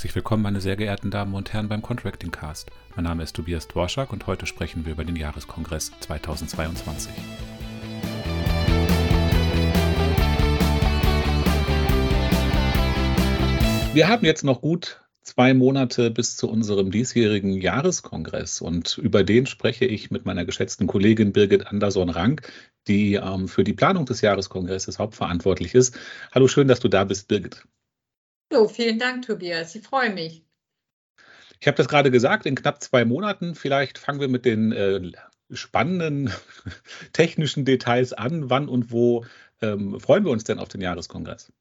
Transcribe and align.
Herzlich 0.00 0.14
willkommen, 0.14 0.42
meine 0.42 0.62
sehr 0.62 0.76
geehrten 0.76 1.10
Damen 1.10 1.34
und 1.34 1.52
Herren, 1.52 1.68
beim 1.68 1.82
Contracting 1.82 2.30
Cast. 2.30 2.70
Mein 2.96 3.04
Name 3.04 3.22
ist 3.22 3.36
Tobias 3.36 3.68
Dworschak 3.68 4.14
und 4.14 4.26
heute 4.26 4.46
sprechen 4.46 4.86
wir 4.86 4.92
über 4.92 5.04
den 5.04 5.14
Jahreskongress 5.14 5.92
2022. 6.00 7.12
Wir 13.92 14.08
haben 14.08 14.24
jetzt 14.24 14.42
noch 14.42 14.62
gut 14.62 15.02
zwei 15.20 15.52
Monate 15.52 16.10
bis 16.10 16.34
zu 16.38 16.48
unserem 16.48 16.90
diesjährigen 16.90 17.52
Jahreskongress 17.52 18.62
und 18.62 18.96
über 18.96 19.22
den 19.22 19.44
spreche 19.44 19.84
ich 19.84 20.10
mit 20.10 20.24
meiner 20.24 20.46
geschätzten 20.46 20.86
Kollegin 20.86 21.34
Birgit 21.34 21.66
Anderson-Rank, 21.66 22.50
die 22.88 23.16
ähm, 23.16 23.48
für 23.48 23.64
die 23.64 23.74
Planung 23.74 24.06
des 24.06 24.22
Jahreskongresses 24.22 24.98
hauptverantwortlich 24.98 25.74
ist. 25.74 25.94
Hallo, 26.32 26.48
schön, 26.48 26.68
dass 26.68 26.80
du 26.80 26.88
da 26.88 27.04
bist, 27.04 27.28
Birgit. 27.28 27.66
So, 28.52 28.66
vielen 28.66 28.98
Dank, 28.98 29.26
Tobias. 29.26 29.74
Ich 29.76 29.86
freue 29.86 30.10
mich. 30.10 30.42
Ich 31.60 31.66
habe 31.66 31.76
das 31.76 31.88
gerade 31.88 32.10
gesagt, 32.10 32.46
in 32.46 32.56
knapp 32.56 32.82
zwei 32.82 33.04
Monaten. 33.04 33.54
Vielleicht 33.54 33.98
fangen 33.98 34.20
wir 34.20 34.28
mit 34.28 34.44
den 34.44 34.72
äh, 34.72 35.12
spannenden 35.52 36.32
technischen 37.12 37.64
Details 37.64 38.12
an. 38.12 38.50
Wann 38.50 38.68
und 38.68 38.90
wo 38.90 39.24
ähm, 39.62 40.00
freuen 40.00 40.24
wir 40.24 40.32
uns 40.32 40.44
denn 40.44 40.58
auf 40.58 40.68
den 40.68 40.80
Jahreskongress? 40.80 41.52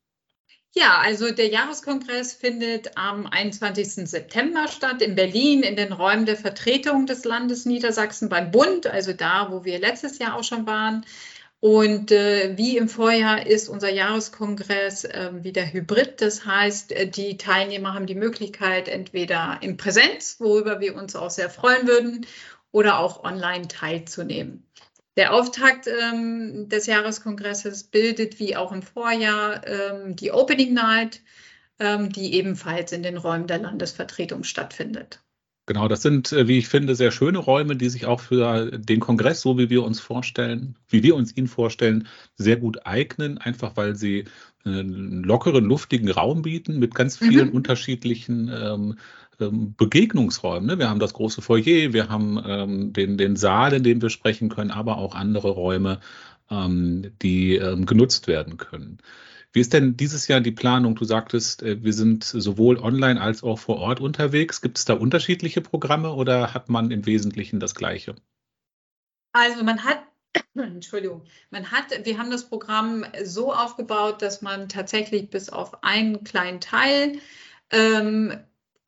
Ja, 0.71 0.99
also 0.99 1.31
der 1.31 1.47
Jahreskongress 1.47 2.33
findet 2.33 2.95
am 2.95 3.25
21. 3.25 4.08
September 4.09 4.67
statt 4.67 5.02
in 5.02 5.16
Berlin 5.16 5.63
in 5.63 5.75
den 5.75 5.91
Räumen 5.91 6.25
der 6.25 6.38
Vertretung 6.38 7.08
des 7.08 7.25
Landes 7.25 7.66
Niedersachsen 7.66 8.30
beim 8.30 8.52
Bund, 8.52 8.85
also 8.85 9.13
da, 9.13 9.52
wo 9.52 9.66
wir 9.66 9.80
letztes 9.80 10.19
Jahr 10.19 10.35
auch 10.35 10.44
schon 10.44 10.67
waren. 10.67 11.05
Und 11.61 12.11
äh, 12.11 12.57
wie 12.57 12.77
im 12.77 12.87
Vorjahr 12.87 13.45
ist 13.45 13.67
unser 13.67 13.89
Jahreskongress 13.89 15.03
äh, 15.03 15.31
wieder 15.43 15.65
hybrid. 15.65 16.21
Das 16.21 16.45
heißt, 16.45 16.93
äh, 16.93 17.07
die 17.07 17.35
Teilnehmer 17.35 17.93
haben 17.93 18.05
die 18.05 18.15
Möglichkeit, 18.15 18.87
entweder 18.87 19.57
in 19.61 19.75
Präsenz, 19.75 20.37
worüber 20.39 20.79
wir 20.79 20.95
uns 20.95 21.17
auch 21.17 21.29
sehr 21.29 21.49
freuen 21.49 21.85
würden, 21.85 22.25
oder 22.71 22.99
auch 22.99 23.23
online 23.23 23.67
teilzunehmen. 23.67 24.63
Der 25.17 25.33
Auftakt 25.33 25.88
ähm, 25.88 26.69
des 26.69 26.85
Jahreskongresses 26.85 27.83
bildet 27.83 28.39
wie 28.39 28.55
auch 28.55 28.71
im 28.71 28.81
Vorjahr 28.81 29.67
ähm, 29.67 30.16
die 30.16 30.31
Opening 30.31 30.73
Night, 30.73 31.21
ähm, 31.79 32.09
die 32.09 32.35
ebenfalls 32.35 32.94
in 32.94 33.03
den 33.03 33.17
Räumen 33.17 33.47
der 33.47 33.57
Landesvertretung 33.57 34.44
stattfindet. 34.44 35.19
Genau, 35.70 35.88
das 35.88 36.02
sind, 36.02 36.31
äh, 36.31 36.48
wie 36.48 36.58
ich 36.58 36.67
finde, 36.67 36.95
sehr 36.95 37.12
schöne 37.12 37.38
Räume, 37.38 37.75
die 37.75 37.89
sich 37.89 38.08
auch 38.08 38.22
für 38.22 38.72
den 38.72 39.00
Kongress, 39.00 39.42
so 39.42 39.59
wie 39.59 39.70
wir 39.70 39.84
uns 39.84 40.00
vorstellen, 40.00 40.75
wie 40.88 41.03
wir 41.03 41.16
uns 41.16 41.38
ihn 41.38 41.45
vorstellen, 41.45 42.08
sehr 42.38 42.58
gut 42.58 42.88
eignen, 42.88 43.38
einfach 43.38 43.78
weil 43.78 43.95
sie 43.95 44.25
einen 44.66 45.23
lockeren, 45.23 45.66
luftigen 45.66 46.09
Raum 46.09 46.42
bieten 46.42 46.80
mit 46.80 46.95
ganz 46.95 47.17
vielen 47.17 47.50
mhm. 47.50 47.53
unterschiedlichen 47.53 48.52
ähm, 48.52 48.97
ähm, 49.40 49.75
Begegnungsräumen. 49.78 50.66
Ne? 50.66 50.80
Wir 50.80 50.90
haben 50.90 51.00
das 51.00 51.14
große 51.14 51.44
Foyer, 51.44 51.94
wir 51.94 52.09
haben 52.09 52.42
ähm, 52.44 52.92
den, 52.92 53.20
den 53.20 53.36
Saal, 53.36 53.73
in 53.73 53.84
dem 53.84 54.02
wir 54.02 54.09
sprechen 54.09 54.50
können, 54.50 54.72
aber 54.72 54.97
auch 54.97 55.14
andere 55.14 55.52
Räume, 55.52 56.00
ähm, 56.50 57.12
die 57.22 57.58
ähm, 57.58 57.86
genutzt 57.86 58.25
werden 58.25 58.58
können. 58.58 58.97
Wie 59.52 59.61
ist 59.61 59.73
denn 59.73 59.97
dieses 59.97 60.28
Jahr 60.28 60.42
die 60.42 60.52
Planung? 60.52 60.95
Du 60.95 61.05
sagtest, 61.05 61.64
äh, 61.64 61.83
wir 61.83 61.94
sind 61.94 62.23
sowohl 62.23 62.78
online 62.78 63.19
als 63.19 63.44
auch 63.44 63.58
vor 63.58 63.78
Ort 63.78 64.00
unterwegs. 64.00 64.61
Gibt 64.61 64.78
es 64.78 64.86
da 64.86 64.94
unterschiedliche 64.94 65.61
Programme 65.61 66.14
oder 66.14 66.53
hat 66.53 66.69
man 66.69 66.91
im 66.91 67.06
Wesentlichen 67.06 67.59
das 67.59 67.73
Gleiche? 67.73 68.16
Also 69.33 69.64
man 69.64 69.83
hat 69.83 70.03
Entschuldigung, 70.56 71.23
man 71.50 71.72
hat, 71.72 71.86
wir 72.03 72.17
haben 72.17 72.30
das 72.30 72.47
Programm 72.47 73.06
so 73.23 73.53
aufgebaut, 73.53 74.22
dass 74.22 74.41
man 74.41 74.69
tatsächlich 74.69 75.30
bis 75.30 75.50
auf 75.50 75.84
einen 75.84 76.23
kleinen 76.23 76.61
Teil 76.61 77.19
ähm, 77.72 78.38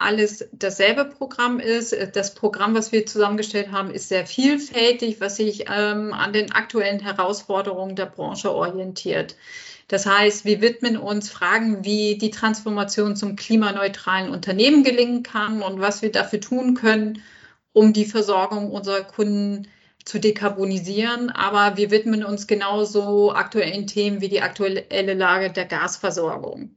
alles 0.01 0.47
dasselbe 0.51 1.05
Programm 1.05 1.59
ist. 1.59 1.95
Das 2.13 2.33
Programm, 2.33 2.73
was 2.73 2.91
wir 2.91 3.05
zusammengestellt 3.05 3.71
haben, 3.71 3.91
ist 3.91 4.09
sehr 4.09 4.25
vielfältig, 4.25 5.21
was 5.21 5.35
sich 5.37 5.65
ähm, 5.69 6.13
an 6.13 6.33
den 6.33 6.51
aktuellen 6.51 6.99
Herausforderungen 6.99 7.95
der 7.95 8.07
Branche 8.07 8.51
orientiert. 8.51 9.35
Das 9.87 10.05
heißt, 10.05 10.45
wir 10.45 10.61
widmen 10.61 10.97
uns 10.97 11.29
Fragen, 11.29 11.83
wie 11.83 12.17
die 12.17 12.31
Transformation 12.31 13.15
zum 13.15 13.35
klimaneutralen 13.35 14.31
Unternehmen 14.31 14.83
gelingen 14.83 15.21
kann 15.21 15.61
und 15.61 15.81
was 15.81 16.01
wir 16.01 16.11
dafür 16.11 16.39
tun 16.39 16.75
können, 16.75 17.21
um 17.73 17.91
die 17.91 18.05
Versorgung 18.05 18.71
unserer 18.71 19.03
Kunden 19.03 19.67
zu 20.05 20.19
dekarbonisieren. 20.19 21.29
Aber 21.29 21.77
wir 21.77 21.91
widmen 21.91 22.23
uns 22.23 22.47
genauso 22.47 23.33
aktuellen 23.33 23.85
Themen 23.85 24.21
wie 24.21 24.29
die 24.29 24.41
aktuelle 24.41 25.13
Lage 25.13 25.51
der 25.51 25.65
Gasversorgung. 25.65 26.75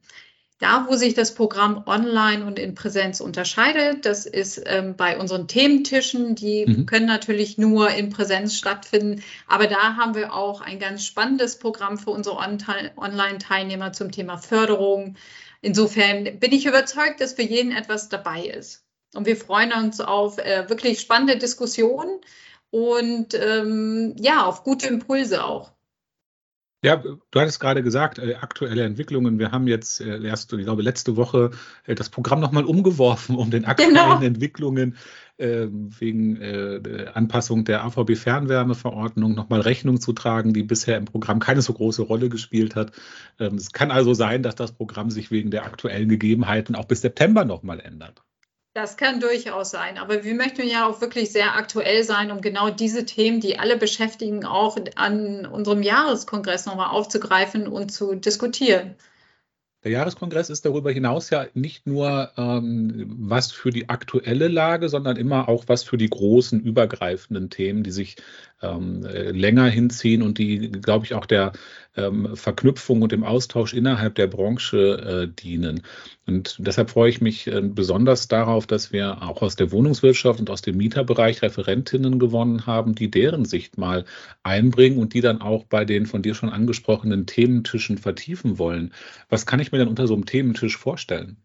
Da, 0.58 0.86
wo 0.88 0.94
sich 0.94 1.14
das 1.14 1.34
Programm 1.34 1.82
online 1.86 2.46
und 2.46 2.60
in 2.60 2.74
Präsenz 2.74 3.20
unterscheidet, 3.20 4.06
das 4.06 4.24
ist 4.24 4.62
ähm, 4.66 4.94
bei 4.96 5.18
unseren 5.18 5.48
Thementischen. 5.48 6.36
Die 6.36 6.64
mhm. 6.64 6.86
können 6.86 7.06
natürlich 7.06 7.58
nur 7.58 7.90
in 7.90 8.08
Präsenz 8.10 8.56
stattfinden. 8.56 9.22
Aber 9.48 9.66
da 9.66 9.96
haben 9.96 10.14
wir 10.14 10.32
auch 10.32 10.60
ein 10.60 10.78
ganz 10.78 11.04
spannendes 11.04 11.58
Programm 11.58 11.98
für 11.98 12.10
unsere 12.10 12.36
Online-Teilnehmer 12.36 13.92
zum 13.92 14.12
Thema 14.12 14.38
Förderung. 14.38 15.16
Insofern 15.60 16.38
bin 16.38 16.52
ich 16.52 16.66
überzeugt, 16.66 17.20
dass 17.20 17.32
für 17.32 17.42
jeden 17.42 17.72
etwas 17.72 18.08
dabei 18.08 18.44
ist. 18.44 18.84
Und 19.14 19.26
wir 19.26 19.36
freuen 19.36 19.72
uns 19.72 20.00
auf 20.00 20.38
äh, 20.38 20.68
wirklich 20.68 21.00
spannende 21.00 21.36
Diskussionen 21.36 22.20
und 22.70 23.34
ähm, 23.34 24.14
ja, 24.18 24.44
auf 24.44 24.64
gute 24.64 24.88
Impulse 24.88 25.44
auch. 25.44 25.72
Ja, 26.84 26.96
du 26.96 27.40
hattest 27.40 27.60
gerade 27.60 27.82
gesagt, 27.82 28.18
äh, 28.18 28.34
aktuelle 28.34 28.82
Entwicklungen. 28.84 29.38
Wir 29.38 29.52
haben 29.52 29.66
jetzt 29.68 30.02
äh, 30.02 30.22
erst, 30.22 30.52
ich 30.52 30.64
glaube, 30.64 30.82
letzte 30.82 31.16
Woche 31.16 31.52
äh, 31.86 31.94
das 31.94 32.10
Programm 32.10 32.40
nochmal 32.40 32.66
umgeworfen, 32.66 33.36
um 33.36 33.50
den 33.50 33.64
aktuellen 33.64 33.94
genau. 33.94 34.20
Entwicklungen 34.20 34.98
äh, 35.38 35.66
wegen 35.70 36.36
äh, 36.42 37.06
Anpassung 37.14 37.64
der 37.64 37.84
AVB-Fernwärmeverordnung 37.84 39.34
nochmal 39.34 39.62
Rechnung 39.62 39.98
zu 39.98 40.12
tragen, 40.12 40.52
die 40.52 40.62
bisher 40.62 40.98
im 40.98 41.06
Programm 41.06 41.38
keine 41.38 41.62
so 41.62 41.72
große 41.72 42.02
Rolle 42.02 42.28
gespielt 42.28 42.76
hat. 42.76 42.92
Ähm, 43.40 43.54
es 43.54 43.72
kann 43.72 43.90
also 43.90 44.12
sein, 44.12 44.42
dass 44.42 44.54
das 44.54 44.72
Programm 44.72 45.10
sich 45.10 45.30
wegen 45.30 45.50
der 45.50 45.64
aktuellen 45.64 46.10
Gegebenheiten 46.10 46.74
auch 46.74 46.84
bis 46.84 47.00
September 47.00 47.46
nochmal 47.46 47.80
ändert. 47.80 48.22
Das 48.74 48.96
kann 48.96 49.20
durchaus 49.20 49.70
sein, 49.70 49.98
aber 49.98 50.24
wir 50.24 50.34
möchten 50.34 50.66
ja 50.66 50.88
auch 50.88 51.00
wirklich 51.00 51.30
sehr 51.30 51.54
aktuell 51.54 52.02
sein, 52.02 52.32
um 52.32 52.40
genau 52.40 52.70
diese 52.70 53.04
Themen, 53.04 53.40
die 53.40 53.56
alle 53.56 53.76
beschäftigen, 53.76 54.44
auch 54.44 54.76
an 54.96 55.46
unserem 55.46 55.80
Jahreskongress 55.80 56.66
nochmal 56.66 56.90
aufzugreifen 56.90 57.68
und 57.68 57.92
zu 57.92 58.16
diskutieren. 58.16 58.96
Der 59.84 59.92
Jahreskongress 59.92 60.50
ist 60.50 60.64
darüber 60.64 60.90
hinaus 60.90 61.30
ja 61.30 61.46
nicht 61.52 61.86
nur 61.86 62.32
ähm, 62.36 63.14
was 63.20 63.52
für 63.52 63.70
die 63.70 63.90
aktuelle 63.90 64.48
Lage, 64.48 64.88
sondern 64.88 65.18
immer 65.18 65.48
auch 65.48 65.64
was 65.66 65.84
für 65.84 65.98
die 65.98 66.08
großen 66.08 66.58
übergreifenden 66.58 67.50
Themen, 67.50 67.84
die 67.84 67.90
sich 67.90 68.16
ähm, 68.62 69.04
äh, 69.04 69.30
länger 69.30 69.66
hinziehen 69.66 70.22
und 70.22 70.38
die, 70.38 70.70
glaube 70.70 71.04
ich, 71.04 71.14
auch 71.14 71.26
der 71.26 71.52
ähm, 71.96 72.36
Verknüpfung 72.36 73.02
und 73.02 73.12
dem 73.12 73.24
Austausch 73.24 73.72
innerhalb 73.74 74.14
der 74.14 74.26
Branche 74.26 75.28
äh, 75.28 75.42
dienen. 75.42 75.82
Und 76.26 76.56
deshalb 76.58 76.90
freue 76.90 77.10
ich 77.10 77.20
mich 77.20 77.46
äh, 77.46 77.60
besonders 77.62 78.28
darauf, 78.28 78.66
dass 78.66 78.92
wir 78.92 79.22
auch 79.22 79.42
aus 79.42 79.56
der 79.56 79.72
Wohnungswirtschaft 79.72 80.40
und 80.40 80.50
aus 80.50 80.62
dem 80.62 80.76
Mieterbereich 80.76 81.42
Referentinnen 81.42 82.18
gewonnen 82.18 82.66
haben, 82.66 82.94
die 82.94 83.10
deren 83.10 83.44
Sicht 83.44 83.78
mal 83.78 84.04
einbringen 84.42 84.98
und 84.98 85.14
die 85.14 85.20
dann 85.20 85.40
auch 85.40 85.64
bei 85.64 85.84
den 85.84 86.06
von 86.06 86.22
dir 86.22 86.34
schon 86.34 86.50
angesprochenen 86.50 87.26
Thementischen 87.26 87.98
vertiefen 87.98 88.58
wollen. 88.58 88.92
Was 89.28 89.46
kann 89.46 89.60
ich 89.60 89.72
mir 89.72 89.78
denn 89.78 89.88
unter 89.88 90.06
so 90.06 90.14
einem 90.14 90.26
Thementisch 90.26 90.76
vorstellen? 90.76 91.43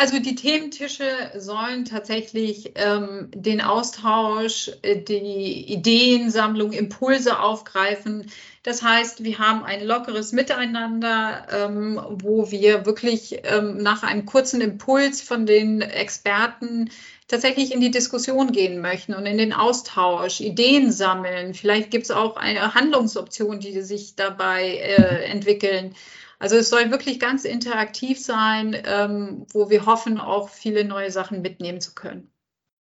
Also 0.00 0.18
die 0.18 0.34
Thementische 0.34 1.04
sollen 1.36 1.84
tatsächlich 1.84 2.72
ähm, 2.76 3.28
den 3.34 3.60
Austausch, 3.60 4.70
äh, 4.80 4.96
die 4.96 5.70
Ideensammlung, 5.70 6.72
Impulse 6.72 7.38
aufgreifen. 7.38 8.30
Das 8.62 8.82
heißt, 8.82 9.24
wir 9.24 9.38
haben 9.38 9.62
ein 9.62 9.84
lockeres 9.84 10.32
Miteinander, 10.32 11.46
ähm, 11.52 12.00
wo 12.12 12.50
wir 12.50 12.86
wirklich 12.86 13.40
ähm, 13.44 13.76
nach 13.76 14.02
einem 14.02 14.24
kurzen 14.24 14.62
Impuls 14.62 15.20
von 15.20 15.44
den 15.44 15.82
Experten 15.82 16.88
tatsächlich 17.28 17.70
in 17.70 17.82
die 17.82 17.90
Diskussion 17.90 18.52
gehen 18.52 18.80
möchten 18.80 19.12
und 19.12 19.26
in 19.26 19.36
den 19.36 19.52
Austausch, 19.52 20.40
Ideen 20.40 20.92
sammeln. 20.92 21.52
Vielleicht 21.52 21.90
gibt 21.90 22.04
es 22.04 22.10
auch 22.10 22.36
eine 22.36 22.72
Handlungsoption, 22.72 23.60
die 23.60 23.82
sich 23.82 24.16
dabei 24.16 24.76
äh, 24.76 25.24
entwickeln. 25.26 25.94
Also 26.40 26.56
es 26.56 26.70
soll 26.70 26.90
wirklich 26.90 27.20
ganz 27.20 27.44
interaktiv 27.44 28.18
sein, 28.18 28.74
ähm, 28.84 29.46
wo 29.52 29.68
wir 29.68 29.84
hoffen, 29.84 30.18
auch 30.18 30.48
viele 30.48 30.86
neue 30.86 31.10
Sachen 31.10 31.42
mitnehmen 31.42 31.82
zu 31.82 31.94
können. 31.94 32.30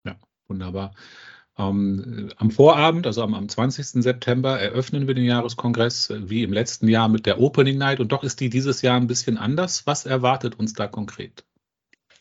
Ja, 0.04 0.16
wunderbar. 0.48 0.94
Ähm, 1.58 2.30
am 2.36 2.50
Vorabend, 2.50 3.06
also 3.06 3.22
am, 3.22 3.34
am 3.34 3.48
20. 3.48 4.02
September, 4.02 4.58
eröffnen 4.58 5.06
wir 5.06 5.14
den 5.14 5.26
Jahreskongress 5.26 6.08
äh, 6.08 6.28
wie 6.30 6.42
im 6.42 6.54
letzten 6.54 6.88
Jahr 6.88 7.08
mit 7.08 7.26
der 7.26 7.38
Opening 7.38 7.76
Night 7.76 8.00
und 8.00 8.10
doch 8.12 8.24
ist 8.24 8.40
die 8.40 8.48
dieses 8.48 8.80
Jahr 8.80 8.96
ein 8.96 9.06
bisschen 9.06 9.36
anders. 9.36 9.86
Was 9.86 10.06
erwartet 10.06 10.58
uns 10.58 10.72
da 10.72 10.88
konkret? 10.88 11.44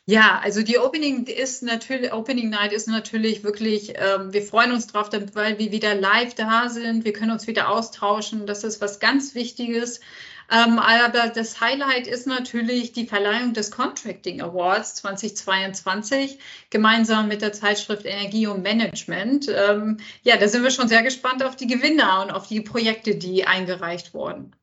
Ja, 0.05 0.41
also 0.43 0.61
die 0.61 0.77
Opening 0.77 1.27
ist 1.27 1.63
natürlich, 1.63 2.11
Opening 2.11 2.49
Night 2.49 2.73
ist 2.73 2.89
natürlich 2.89 3.45
wirklich, 3.45 3.93
ähm, 3.95 4.33
wir 4.33 4.41
freuen 4.41 4.73
uns 4.73 4.87
drauf, 4.87 5.09
weil 5.33 5.57
wir 5.57 5.71
wieder 5.71 5.95
live 5.95 6.35
da 6.35 6.67
sind. 6.67 7.05
Wir 7.05 7.13
können 7.13 7.31
uns 7.31 7.47
wieder 7.47 7.69
austauschen. 7.69 8.45
Das 8.45 8.65
ist 8.65 8.81
was 8.81 8.99
ganz 8.99 9.33
Wichtiges. 9.33 10.01
Ähm, 10.51 10.79
aber 10.79 11.29
das 11.29 11.61
Highlight 11.61 12.07
ist 12.07 12.27
natürlich 12.27 12.91
die 12.93 13.07
Verleihung 13.07 13.53
des 13.53 13.71
Contracting 13.71 14.41
Awards 14.41 14.95
2022 14.95 16.39
gemeinsam 16.69 17.27
mit 17.27 17.41
der 17.41 17.53
Zeitschrift 17.53 18.05
Energie 18.05 18.47
und 18.47 18.63
Management. 18.63 19.47
Ähm, 19.49 19.97
ja, 20.23 20.37
da 20.37 20.47
sind 20.47 20.63
wir 20.63 20.71
schon 20.71 20.87
sehr 20.87 21.03
gespannt 21.03 21.43
auf 21.43 21.55
die 21.55 21.67
Gewinner 21.67 22.23
und 22.23 22.31
auf 22.31 22.47
die 22.47 22.61
Projekte, 22.61 23.15
die 23.15 23.45
eingereicht 23.45 24.13
wurden. 24.13 24.53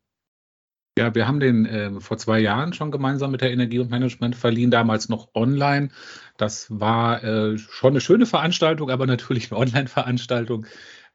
Ja, 0.98 1.14
wir 1.14 1.26
haben 1.26 1.40
den 1.40 1.66
äh, 1.66 2.00
vor 2.00 2.18
zwei 2.18 2.40
Jahren 2.40 2.72
schon 2.72 2.90
gemeinsam 2.90 3.30
mit 3.30 3.40
der 3.40 3.52
Energie 3.52 3.78
und 3.78 3.90
Management 3.90 4.36
verliehen, 4.36 4.70
damals 4.70 5.08
noch 5.08 5.28
online. 5.34 5.88
Das 6.36 6.66
war 6.68 7.24
äh, 7.24 7.56
schon 7.56 7.92
eine 7.92 8.00
schöne 8.00 8.26
Veranstaltung, 8.26 8.90
aber 8.90 9.06
natürlich 9.06 9.50
eine 9.50 9.60
Online-Veranstaltung. 9.60 10.66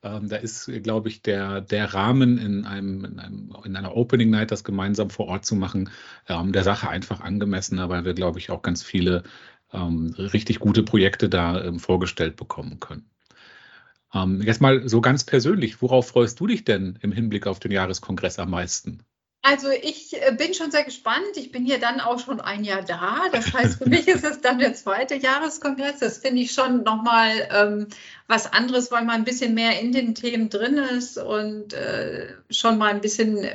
Ähm, 0.03 0.29
da 0.29 0.37
ist, 0.37 0.69
glaube 0.83 1.09
ich, 1.09 1.21
der, 1.21 1.61
der 1.61 1.93
Rahmen 1.93 2.37
in, 2.37 2.65
einem, 2.65 3.05
in, 3.05 3.19
einem, 3.19 3.53
in 3.65 3.75
einer 3.75 3.95
Opening 3.95 4.29
Night, 4.29 4.51
das 4.51 4.63
gemeinsam 4.63 5.09
vor 5.09 5.27
Ort 5.27 5.45
zu 5.45 5.55
machen, 5.55 5.89
ähm, 6.27 6.51
der 6.51 6.63
Sache 6.63 6.89
einfach 6.89 7.21
angemessener, 7.21 7.89
weil 7.89 8.05
wir, 8.05 8.13
glaube 8.13 8.39
ich, 8.39 8.49
auch 8.51 8.61
ganz 8.61 8.83
viele 8.83 9.23
ähm, 9.73 10.13
richtig 10.17 10.59
gute 10.59 10.83
Projekte 10.83 11.29
da 11.29 11.63
ähm, 11.63 11.79
vorgestellt 11.79 12.35
bekommen 12.35 12.79
können. 12.79 13.09
Ähm, 14.13 14.41
jetzt 14.41 14.61
mal 14.61 14.87
so 14.87 15.01
ganz 15.01 15.23
persönlich, 15.25 15.81
worauf 15.81 16.07
freust 16.07 16.39
du 16.39 16.47
dich 16.47 16.63
denn 16.63 16.97
im 17.01 17.11
Hinblick 17.11 17.47
auf 17.47 17.59
den 17.59 17.71
Jahreskongress 17.71 18.39
am 18.39 18.51
meisten? 18.51 19.03
Also 19.47 19.69
ich 19.69 20.19
äh, 20.19 20.33
bin 20.35 20.55
schon 20.55 20.71
sehr 20.71 20.83
gespannt. 20.83 21.37
Ich 21.37 21.51
bin 21.51 21.65
hier 21.65 21.77
dann 21.77 21.99
auch 21.99 22.17
schon 22.17 22.41
ein 22.41 22.63
Jahr 22.63 22.81
da. 22.81 23.29
Das 23.31 23.53
heißt, 23.53 23.77
für 23.77 23.87
mich 23.87 24.07
ist 24.07 24.25
es 24.25 24.41
dann 24.41 24.57
der 24.57 24.73
zweite 24.73 25.13
Jahreskongress. 25.13 25.99
Das 25.99 26.17
finde 26.17 26.41
ich 26.41 26.51
schon 26.51 26.81
nochmal 26.81 27.47
ähm, 27.53 27.87
was 28.27 28.51
anderes, 28.51 28.91
weil 28.91 29.05
man 29.05 29.17
ein 29.17 29.23
bisschen 29.23 29.53
mehr 29.53 29.79
in 29.79 29.91
den 29.91 30.15
Themen 30.15 30.49
drin 30.49 30.77
ist 30.77 31.19
und 31.19 31.73
äh, 31.73 32.33
schon 32.49 32.79
mal 32.79 32.89
ein 32.89 33.01
bisschen 33.01 33.47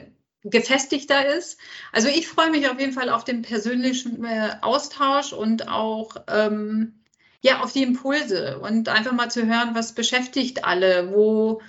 gefestigter 0.44 1.26
ist. 1.26 1.58
Also 1.90 2.06
ich 2.06 2.28
freue 2.28 2.50
mich 2.50 2.68
auf 2.68 2.78
jeden 2.78 2.92
Fall 2.92 3.10
auf 3.10 3.24
den 3.24 3.42
persönlichen 3.42 4.24
äh, 4.24 4.50
Austausch 4.60 5.32
und 5.32 5.66
auch 5.66 6.14
ähm, 6.28 7.00
ja 7.40 7.62
auf 7.62 7.72
die 7.72 7.82
Impulse 7.82 8.60
und 8.60 8.88
einfach 8.88 9.12
mal 9.12 9.28
zu 9.28 9.44
hören, 9.44 9.74
was 9.74 9.92
beschäftigt 9.92 10.64
alle, 10.64 11.10
wo 11.12 11.60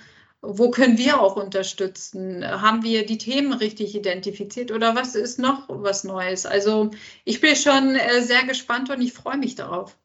wo 0.42 0.70
können 0.70 0.98
wir 0.98 1.20
auch 1.20 1.36
unterstützen? 1.36 2.44
Haben 2.44 2.82
wir 2.82 3.06
die 3.06 3.18
Themen 3.18 3.52
richtig 3.52 3.94
identifiziert 3.94 4.72
oder 4.72 4.96
was 4.96 5.14
ist 5.14 5.38
noch 5.38 5.68
was 5.68 6.02
Neues? 6.02 6.46
Also 6.46 6.90
ich 7.24 7.40
bin 7.40 7.54
schon 7.54 7.94
äh, 7.94 8.20
sehr 8.22 8.44
gespannt 8.44 8.90
und 8.90 9.00
ich 9.00 9.12
freue 9.12 9.38
mich 9.38 9.54
darauf. 9.54 9.96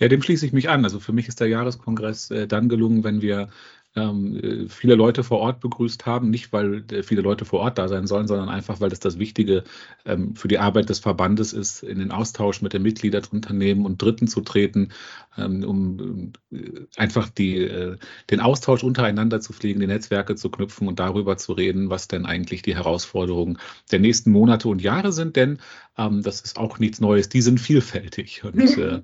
Ja, 0.00 0.08
dem 0.08 0.22
schließe 0.22 0.46
ich 0.46 0.52
mich 0.52 0.68
an. 0.68 0.82
Also 0.84 0.98
für 0.98 1.12
mich 1.12 1.28
ist 1.28 1.40
der 1.40 1.46
Jahreskongress 1.46 2.30
äh, 2.30 2.48
dann 2.48 2.68
gelungen, 2.68 3.04
wenn 3.04 3.22
wir 3.22 3.50
ähm, 3.96 4.36
äh, 4.36 4.68
viele 4.68 4.94
Leute 4.94 5.24
vor 5.24 5.40
Ort 5.40 5.60
begrüßt 5.60 6.06
haben. 6.06 6.30
Nicht, 6.30 6.52
weil 6.52 6.84
äh, 6.92 7.02
viele 7.02 7.22
Leute 7.22 7.44
vor 7.44 7.60
Ort 7.60 7.78
da 7.78 7.88
sein 7.88 8.06
sollen, 8.06 8.28
sondern 8.28 8.48
einfach, 8.48 8.80
weil 8.80 8.90
das 8.90 9.00
das 9.00 9.18
Wichtige 9.18 9.64
ähm, 10.04 10.36
für 10.36 10.46
die 10.46 10.58
Arbeit 10.58 10.88
des 10.88 11.00
Verbandes 11.00 11.52
ist, 11.52 11.82
in 11.82 11.98
den 11.98 12.12
Austausch 12.12 12.62
mit 12.62 12.72
den 12.72 12.82
Mitgliederunternehmen 12.82 13.84
und 13.84 14.00
Dritten 14.00 14.28
zu 14.28 14.42
treten, 14.42 14.92
ähm, 15.36 15.64
um 15.64 16.32
äh, 16.52 16.86
einfach 16.96 17.28
die, 17.30 17.56
äh, 17.56 17.96
den 18.30 18.40
Austausch 18.40 18.84
untereinander 18.84 19.40
zu 19.40 19.52
pflegen, 19.52 19.80
die 19.80 19.88
Netzwerke 19.88 20.36
zu 20.36 20.50
knüpfen 20.50 20.86
und 20.86 21.00
darüber 21.00 21.36
zu 21.36 21.52
reden, 21.52 21.90
was 21.90 22.06
denn 22.06 22.26
eigentlich 22.26 22.62
die 22.62 22.76
Herausforderungen 22.76 23.58
der 23.90 23.98
nächsten 23.98 24.30
Monate 24.30 24.68
und 24.68 24.80
Jahre 24.82 25.12
sind. 25.12 25.34
Denn 25.34 25.58
ähm, 25.98 26.22
das 26.22 26.42
ist 26.42 26.58
auch 26.58 26.78
nichts 26.78 27.00
Neues, 27.00 27.28
die 27.28 27.42
sind 27.42 27.60
vielfältig. 27.60 28.44
Und 28.44 28.58
äh, 28.78 29.02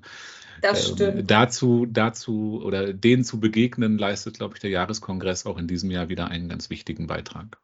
das 0.61 0.89
ähm, 0.89 0.95
stimmt. 0.95 1.19
Ähm, 1.19 1.27
dazu, 1.27 1.85
dazu 1.85 2.61
oder 2.63 2.93
denen 2.93 3.23
zu 3.23 3.39
begegnen, 3.39 3.97
leistet, 3.97 4.37
glaube 4.37 4.55
ich, 4.55 4.61
der 4.61 4.69
Jahreskongress 4.69 5.45
auch 5.45 5.57
in 5.57 5.67
diesem 5.67 5.91
Jahr 5.91 6.09
wieder 6.09 6.27
einen 6.29 6.49
ganz 6.49 6.69
wichtigen 6.69 7.07
Beitrag. 7.07 7.59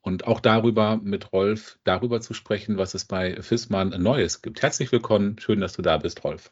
und 0.06 0.28
auch 0.28 0.40
darüber 0.40 1.00
mit 1.04 1.34
Rolf 1.34 1.80
darüber 1.84 2.22
zu 2.22 2.34
sprechen, 2.34 2.78
was 2.78 2.94
es 2.94 3.06
bei 3.06 3.42
FISMAN 3.42 3.90
Neues 4.02 4.44
gibt. 4.44 4.62
Herzlich 4.62 4.92
willkommen, 4.92 5.38
schön, 5.40 5.60
dass 5.60 5.74
du 5.74 5.82
da 5.82 5.98
bist, 5.98 6.24
Rolf. 6.24 6.52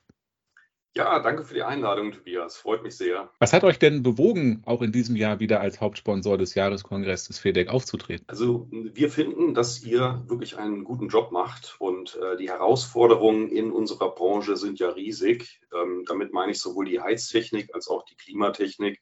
Ja, 0.96 1.20
danke 1.20 1.44
für 1.44 1.56
die 1.56 1.64
Einladung, 1.64 2.12
Tobias. 2.12 2.58
Freut 2.58 2.84
mich 2.84 2.96
sehr. 2.96 3.32
Was 3.40 3.52
hat 3.52 3.64
euch 3.64 3.80
denn 3.80 4.04
bewogen, 4.04 4.62
auch 4.66 4.84
in 4.84 4.92
diesem 4.92 5.16
Jahr 5.16 5.40
wieder 5.40 5.60
als 5.60 5.82
Hauptsponsor 5.82 6.38
des 6.38 6.54
Jahreskongresses 6.54 7.30
des 7.30 7.40
FEDEC 7.40 7.70
aufzutreten? 7.70 8.26
Also 8.28 8.68
wir 8.70 9.10
finden, 9.10 9.56
dass 9.56 9.84
ihr 9.84 10.24
wirklich 10.28 10.58
einen 10.58 10.84
guten 10.84 11.08
Job 11.08 11.32
macht 11.32 11.78
und 11.80 12.16
äh, 12.22 12.38
die 12.38 12.50
Herausforderungen 12.50 13.50
in 13.50 13.72
unserer 13.72 14.14
Branche 14.14 14.56
sind 14.56 14.80
ja 14.80 14.90
riesig. 14.90 15.62
Ähm, 15.74 16.04
damit 16.08 16.32
meine 16.32 16.52
ich 16.52 16.60
sowohl 16.60 16.86
die 16.86 17.02
Heiztechnik 17.02 17.74
als 17.74 17.88
auch 17.88 18.06
die 18.06 18.16
Klimatechnik 18.16 19.02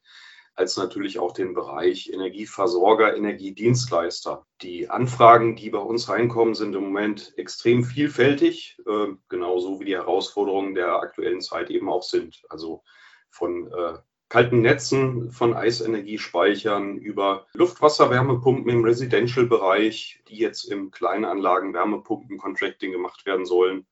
als 0.56 0.78
natürlich 0.78 1.20
auch 1.20 1.32
den 1.32 1.54
Bereich 1.54 2.10
Energieversorger, 2.12 3.16
Energiedienstleister. 3.16 4.46
Die 4.62 4.90
Anfragen, 4.90 5.56
die 5.56 5.70
bei 5.70 5.80
uns 5.80 6.10
reinkommen, 6.10 6.56
sind 6.56 6.76
im 6.76 6.84
Moment 6.84 7.34
extrem 7.38 7.84
vielfältig, 7.84 8.78
äh, 8.86 9.08
genauso 9.30 9.80
wie 9.80 9.86
die 9.86 9.96
Herausforderungen 9.96 10.76
der 10.76 10.96
aktuellen 10.96 11.42
Zeit 11.42 11.70
eben 11.70 11.90
auch 11.90 12.04
sind. 12.04 12.44
Also 12.50 12.84
von 13.30 13.72
äh, 13.72 13.98
kalten 14.32 14.62
Netzen, 14.62 15.32
von 15.32 15.54
Eisenergiespeichern 15.54 16.98
über 16.98 17.48
Luftwasserwärmepumpen 17.54 18.72
im 18.72 18.84
Residential-Bereich, 18.84 20.24
die 20.30 20.38
jetzt 20.38 20.66
im 20.66 20.92
Kleinanlagen 20.92 21.74
Wärmepumpen-Contracting 21.74 22.92
gemacht 22.92 23.26
werden 23.26 23.46
sollen. 23.46 23.88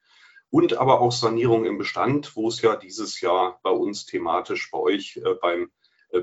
Und 0.50 0.78
aber 0.78 1.02
auch 1.02 1.12
Sanierung 1.12 1.66
im 1.66 1.78
Bestand, 1.78 2.36
wo 2.36 2.48
es 2.48 2.62
ja 2.62 2.76
dieses 2.76 3.22
Jahr 3.22 3.60
bei 3.64 3.70
uns 3.70 4.06
thematisch 4.06 4.72
bei 4.72 4.80
euch 4.80 5.18
äh, 5.18 5.36
beim 5.42 5.72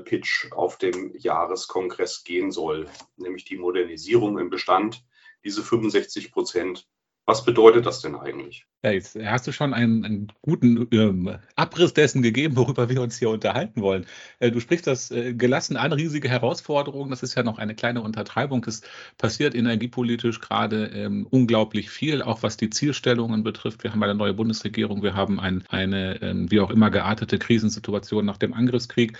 Pitch 0.03 0.51
auf 0.51 0.77
dem 0.77 1.15
Jahreskongress 1.15 2.23
gehen 2.23 2.51
soll, 2.51 2.87
nämlich 3.15 3.45
die 3.45 3.57
Modernisierung 3.57 4.37
im 4.37 4.49
Bestand, 4.49 5.03
diese 5.43 5.63
65 5.63 6.31
Prozent. 6.31 6.87
Was 7.25 7.43
bedeutet 7.43 7.85
das 7.85 8.01
denn 8.01 8.15
eigentlich? 8.15 8.65
Ja, 8.83 8.91
jetzt 8.91 9.17
hast 9.21 9.45
du 9.45 9.51
schon 9.51 9.73
einen, 9.73 10.05
einen 10.05 10.33
guten 10.41 10.87
ähm, 10.91 11.39
Abriss 11.57 11.93
dessen 11.93 12.21
gegeben, 12.21 12.55
worüber 12.55 12.87
wir 12.87 13.01
uns 13.01 13.17
hier 13.17 13.29
unterhalten 13.29 13.81
wollen. 13.81 14.05
Äh, 14.39 14.49
du 14.49 14.61
sprichst 14.61 14.87
das 14.87 15.11
äh, 15.11 15.33
gelassen 15.33 15.75
an, 15.75 15.91
riesige 15.91 16.29
Herausforderungen. 16.29 17.09
Das 17.09 17.23
ist 17.23 17.35
ja 17.35 17.43
noch 17.43 17.57
eine 17.57 17.75
kleine 17.75 18.01
Untertreibung. 18.01 18.63
Es 18.65 18.81
passiert 19.17 19.55
energiepolitisch 19.55 20.39
gerade 20.39 20.85
ähm, 20.93 21.27
unglaublich 21.29 21.89
viel, 21.89 22.21
auch 22.21 22.43
was 22.43 22.55
die 22.55 22.69
Zielstellungen 22.69 23.43
betrifft. 23.43 23.83
Wir 23.83 23.91
haben 23.91 24.03
eine 24.03 24.15
neue 24.15 24.33
Bundesregierung, 24.33 25.03
wir 25.03 25.15
haben 25.15 25.37
ein, 25.41 25.65
eine 25.67 26.21
ähm, 26.21 26.49
wie 26.49 26.61
auch 26.61 26.69
immer 26.69 26.91
geartete 26.91 27.39
Krisensituation 27.39 28.25
nach 28.25 28.37
dem 28.37 28.53
Angriffskrieg 28.53 29.17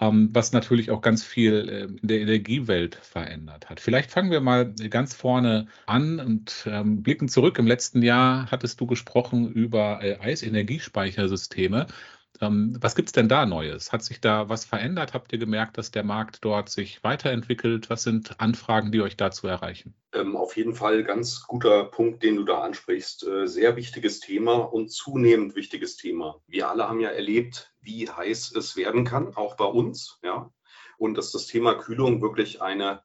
ähm, 0.00 0.30
was 0.32 0.52
natürlich 0.52 0.90
auch 0.90 1.00
ganz 1.00 1.24
viel 1.24 1.68
äh, 1.68 2.00
in 2.00 2.08
der 2.08 2.20
Energiewelt 2.20 2.96
verändert 2.96 3.70
hat. 3.70 3.80
Vielleicht 3.80 4.10
fangen 4.10 4.30
wir 4.30 4.40
mal 4.40 4.72
ganz 4.90 5.14
vorne 5.14 5.66
an 5.86 6.20
und 6.20 6.66
ähm, 6.70 7.02
blicken 7.02 7.28
zurück. 7.28 7.58
Im 7.58 7.66
letzten 7.66 8.02
Jahr 8.02 8.50
hattest 8.50 8.80
du 8.80 8.86
gesprochen 8.86 9.50
über 9.50 10.00
äh, 10.02 10.18
Eisenergiespeichersysteme. 10.20 11.86
Ähm, 12.40 12.76
was 12.80 12.94
gibt 12.94 13.08
es 13.08 13.12
denn 13.12 13.28
da 13.28 13.46
Neues? 13.46 13.92
Hat 13.92 14.02
sich 14.04 14.20
da 14.20 14.48
was 14.48 14.64
verändert? 14.64 15.14
Habt 15.14 15.32
ihr 15.32 15.38
gemerkt, 15.38 15.78
dass 15.78 15.90
der 15.90 16.04
Markt 16.04 16.44
dort 16.44 16.68
sich 16.68 17.02
weiterentwickelt? 17.02 17.90
Was 17.90 18.02
sind 18.02 18.40
Anfragen, 18.40 18.92
die 18.92 19.00
euch 19.00 19.16
dazu 19.16 19.46
erreichen? 19.46 19.94
Ähm, 20.12 20.36
auf 20.36 20.56
jeden 20.56 20.74
Fall 20.74 21.04
ganz 21.04 21.44
guter 21.46 21.84
Punkt, 21.84 22.22
den 22.22 22.36
du 22.36 22.44
da 22.44 22.60
ansprichst. 22.60 23.26
Äh, 23.26 23.46
sehr 23.46 23.76
wichtiges 23.76 24.20
Thema 24.20 24.56
und 24.56 24.90
zunehmend 24.90 25.56
wichtiges 25.56 25.96
Thema. 25.96 26.40
Wir 26.46 26.68
alle 26.68 26.88
haben 26.88 27.00
ja 27.00 27.10
erlebt, 27.10 27.72
wie 27.86 28.10
heiß 28.10 28.54
es 28.54 28.76
werden 28.76 29.04
kann, 29.04 29.34
auch 29.34 29.56
bei 29.56 29.64
uns. 29.64 30.18
Ja? 30.22 30.52
Und 30.98 31.16
dass 31.16 31.32
das 31.32 31.46
Thema 31.46 31.74
Kühlung 31.74 32.20
wirklich 32.20 32.60
eine 32.60 33.02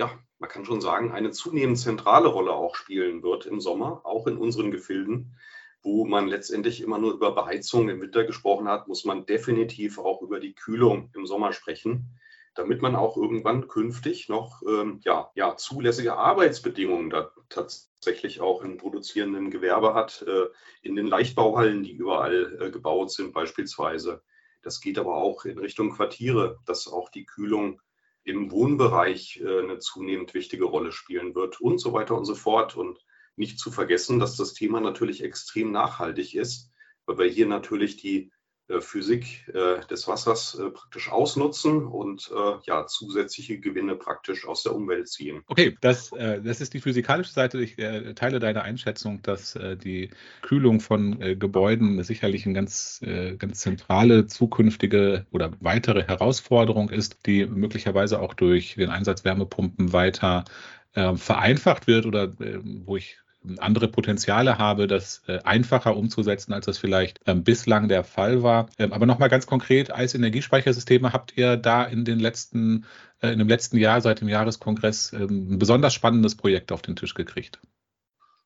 ja, 0.00 0.18
man 0.38 0.48
kann 0.48 0.64
schon 0.64 0.80
sagen, 0.80 1.12
eine 1.12 1.30
zunehmend 1.30 1.78
zentrale 1.78 2.28
Rolle 2.28 2.52
auch 2.52 2.74
spielen 2.74 3.22
wird 3.22 3.46
im 3.46 3.60
Sommer, 3.60 4.00
auch 4.04 4.26
in 4.26 4.38
unseren 4.38 4.70
Gefilden, 4.70 5.36
wo 5.82 6.06
man 6.06 6.26
letztendlich 6.26 6.80
immer 6.80 6.98
nur 6.98 7.12
über 7.12 7.34
Beheizung 7.34 7.88
im 7.88 8.00
Winter 8.00 8.24
gesprochen 8.24 8.68
hat, 8.68 8.88
muss 8.88 9.04
man 9.04 9.26
definitiv 9.26 9.98
auch 9.98 10.22
über 10.22 10.40
die 10.40 10.54
Kühlung 10.54 11.10
im 11.14 11.26
Sommer 11.26 11.52
sprechen, 11.52 12.18
damit 12.60 12.82
man 12.82 12.94
auch 12.94 13.16
irgendwann 13.16 13.68
künftig 13.68 14.28
noch 14.28 14.62
ähm, 14.68 15.00
ja, 15.02 15.30
ja, 15.34 15.56
zulässige 15.56 16.16
Arbeitsbedingungen 16.16 17.08
da 17.08 17.32
tatsächlich 17.48 18.42
auch 18.42 18.62
im 18.62 18.76
produzierenden 18.76 19.50
Gewerbe 19.50 19.94
hat, 19.94 20.22
äh, 20.28 20.46
in 20.82 20.94
den 20.94 21.06
Leichtbauhallen, 21.06 21.82
die 21.82 21.92
überall 21.92 22.58
äh, 22.60 22.70
gebaut 22.70 23.10
sind 23.12 23.32
beispielsweise. 23.32 24.22
Das 24.62 24.82
geht 24.82 24.98
aber 24.98 25.14
auch 25.14 25.46
in 25.46 25.58
Richtung 25.58 25.90
Quartiere, 25.90 26.58
dass 26.66 26.86
auch 26.86 27.08
die 27.08 27.24
Kühlung 27.24 27.80
im 28.24 28.50
Wohnbereich 28.50 29.40
äh, 29.42 29.60
eine 29.60 29.78
zunehmend 29.78 30.34
wichtige 30.34 30.64
Rolle 30.64 30.92
spielen 30.92 31.34
wird 31.34 31.62
und 31.62 31.78
so 31.78 31.94
weiter 31.94 32.14
und 32.14 32.26
so 32.26 32.34
fort. 32.34 32.76
Und 32.76 32.98
nicht 33.36 33.58
zu 33.58 33.70
vergessen, 33.70 34.18
dass 34.18 34.36
das 34.36 34.52
Thema 34.52 34.82
natürlich 34.82 35.24
extrem 35.24 35.72
nachhaltig 35.72 36.34
ist, 36.34 36.70
weil 37.06 37.16
wir 37.16 37.26
hier 37.26 37.46
natürlich 37.46 37.96
die 37.96 38.30
Physik 38.78 39.48
äh, 39.48 39.84
des 39.88 40.06
Wassers 40.06 40.54
äh, 40.54 40.70
praktisch 40.70 41.10
ausnutzen 41.10 41.86
und 41.86 42.30
ja, 42.64 42.86
zusätzliche 42.86 43.58
Gewinne 43.58 43.96
praktisch 43.96 44.46
aus 44.46 44.62
der 44.62 44.74
Umwelt 44.74 45.08
ziehen. 45.08 45.42
Okay, 45.46 45.76
das, 45.80 46.10
das 46.10 46.60
ist 46.60 46.74
die 46.74 46.80
physikalische 46.80 47.32
Seite. 47.32 47.60
Ich 47.60 47.76
teile 47.76 48.38
deine 48.38 48.62
Einschätzung, 48.62 49.22
dass 49.22 49.58
die 49.82 50.10
Kühlung 50.42 50.80
von 50.80 51.18
Gebäuden 51.38 52.02
sicherlich 52.02 52.44
eine 52.44 52.54
ganz, 52.54 53.00
ganz 53.38 53.60
zentrale 53.60 54.26
zukünftige 54.26 55.26
oder 55.30 55.52
weitere 55.60 56.02
Herausforderung 56.04 56.90
ist, 56.90 57.26
die 57.26 57.46
möglicherweise 57.46 58.20
auch 58.20 58.34
durch 58.34 58.74
den 58.74 58.90
Einsatz 58.90 59.24
Wärmepumpen 59.24 59.92
weiter 59.92 60.44
vereinfacht 60.92 61.86
wird 61.86 62.06
oder 62.06 62.32
wo 62.38 62.96
ich 62.96 63.18
andere 63.58 63.88
Potenziale 63.88 64.58
habe, 64.58 64.86
das 64.86 65.22
äh, 65.26 65.38
einfacher 65.44 65.96
umzusetzen, 65.96 66.52
als 66.52 66.66
das 66.66 66.78
vielleicht 66.78 67.20
ähm, 67.26 67.42
bislang 67.42 67.88
der 67.88 68.04
Fall 68.04 68.42
war. 68.42 68.68
Ähm, 68.78 68.92
aber 68.92 69.06
nochmal 69.06 69.28
ganz 69.28 69.46
konkret, 69.46 69.90
als 69.90 70.14
Energiespeichersysteme 70.14 71.12
habt 71.12 71.36
ihr 71.36 71.56
da 71.56 71.84
in 71.84 72.04
den 72.04 72.20
letzten, 72.20 72.86
äh, 73.20 73.32
in 73.32 73.38
dem 73.38 73.48
letzten 73.48 73.78
Jahr, 73.78 74.00
seit 74.00 74.20
dem 74.20 74.28
Jahreskongress, 74.28 75.12
ähm, 75.12 75.54
ein 75.54 75.58
besonders 75.58 75.94
spannendes 75.94 76.36
Projekt 76.36 76.72
auf 76.72 76.82
den 76.82 76.96
Tisch 76.96 77.14
gekriegt? 77.14 77.60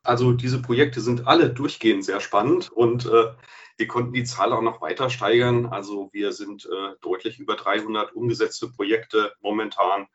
Also 0.02 0.32
diese 0.32 0.60
Projekte 0.60 1.00
sind 1.00 1.26
alle 1.26 1.50
durchgehend 1.50 2.04
sehr 2.04 2.20
spannend 2.20 2.70
und 2.70 3.06
äh, 3.06 3.32
wir 3.76 3.88
konnten 3.88 4.12
die 4.12 4.24
Zahl 4.24 4.52
auch 4.52 4.62
noch 4.62 4.80
weiter 4.80 5.10
steigern. 5.10 5.66
Also 5.66 6.10
wir 6.12 6.32
sind 6.32 6.66
äh, 6.66 6.94
deutlich 7.00 7.40
über 7.40 7.56
300 7.56 8.14
umgesetzte 8.14 8.68
Projekte 8.68 9.32
momentan 9.40 10.06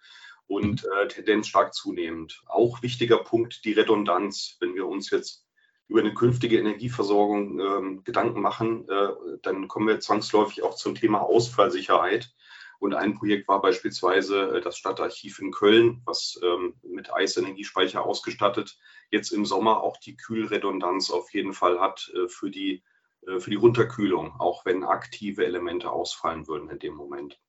und 0.50 0.84
mhm. 0.84 0.90
äh, 0.98 1.08
Tendenz 1.08 1.48
stark 1.48 1.74
zunehmend. 1.74 2.42
Auch 2.48 2.82
wichtiger 2.82 3.20
Punkt 3.20 3.64
die 3.64 3.74
Redundanz. 3.74 4.58
Wenn 4.60 4.76
wir 4.76 4.88
uns 4.88 5.12
jetzt 5.12 5.46
über 5.88 6.02
eine 6.02 6.14
künftige 6.14 6.60
Energieversorgung 6.60 7.60
ähm, 7.60 8.04
Gedanken 8.04 8.42
machen, 8.42 8.88
äh, 8.90 9.10
dann 9.44 9.68
kommen 9.68 9.88
wir 9.88 10.00
zwangsläufig 10.00 10.64
auch 10.64 10.76
zum 10.76 10.96
Thema 10.96 11.22
Ausfallsicherheit. 11.22 12.34
Und 12.80 12.94
ein 12.94 13.14
Projekt 13.14 13.48
war 13.48 13.62
beispielsweise 13.62 14.58
äh, 14.58 14.62
das 14.62 14.78
Stadtarchiv 14.78 15.40
in 15.40 15.52
Köln, 15.52 16.02
was 16.06 16.40
ähm, 16.44 16.76
mit 16.82 17.14
Eisenergiespeicher 17.14 18.04
ausgestattet 18.04 18.78
jetzt 19.12 19.32
im 19.32 19.46
Sommer 19.46 19.84
auch 19.84 19.98
die 19.98 20.18
Kühlredundanz 20.18 21.12
auf 21.12 21.32
jeden 21.34 21.54
Fall 21.54 21.80
hat 21.80 22.12
äh, 22.16 22.28
für, 22.28 22.50
die, 22.50 22.84
äh, 23.28 23.40
für 23.40 23.52
die 23.52 23.56
Runterkühlung, 23.56 24.40
auch 24.40 24.66
wenn 24.66 24.84
aktive 24.84 25.46
Elemente 25.46 25.92
ausfallen 25.92 26.48
würden 26.48 26.70
in 26.70 26.80
dem 26.80 26.96
Moment. 26.96 27.40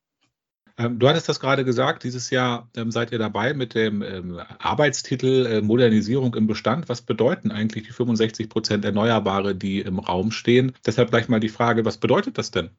Ähm, 0.79 0.99
du 0.99 1.09
hattest 1.09 1.29
das 1.29 1.41
gerade 1.41 1.65
gesagt, 1.65 2.05
dieses 2.05 2.31
Jahr 2.31 2.69
ähm, 2.77 2.91
seid 2.91 3.13
ihr 3.13 3.19
dabei 3.19 3.55
mit 3.55 3.75
dem 3.75 4.03
ähm, 4.03 4.41
Arbeitstitel 4.59 5.47
äh, 5.47 5.61
Modernisierung 5.63 6.35
im 6.35 6.47
Bestand. 6.47 6.89
Was 6.89 7.03
bedeuten 7.03 7.51
eigentlich 7.51 7.87
die 7.87 7.93
65 7.93 8.49
Prozent 8.49 8.85
Erneuerbare, 8.85 9.55
die 9.55 9.81
im 9.81 9.99
Raum 9.99 10.31
stehen? 10.31 10.73
Deshalb 10.87 11.11
gleich 11.11 11.29
mal 11.29 11.41
die 11.41 11.49
Frage, 11.49 11.85
was 11.85 11.99
bedeutet 11.99 12.39
das 12.39 12.51
denn? 12.51 12.71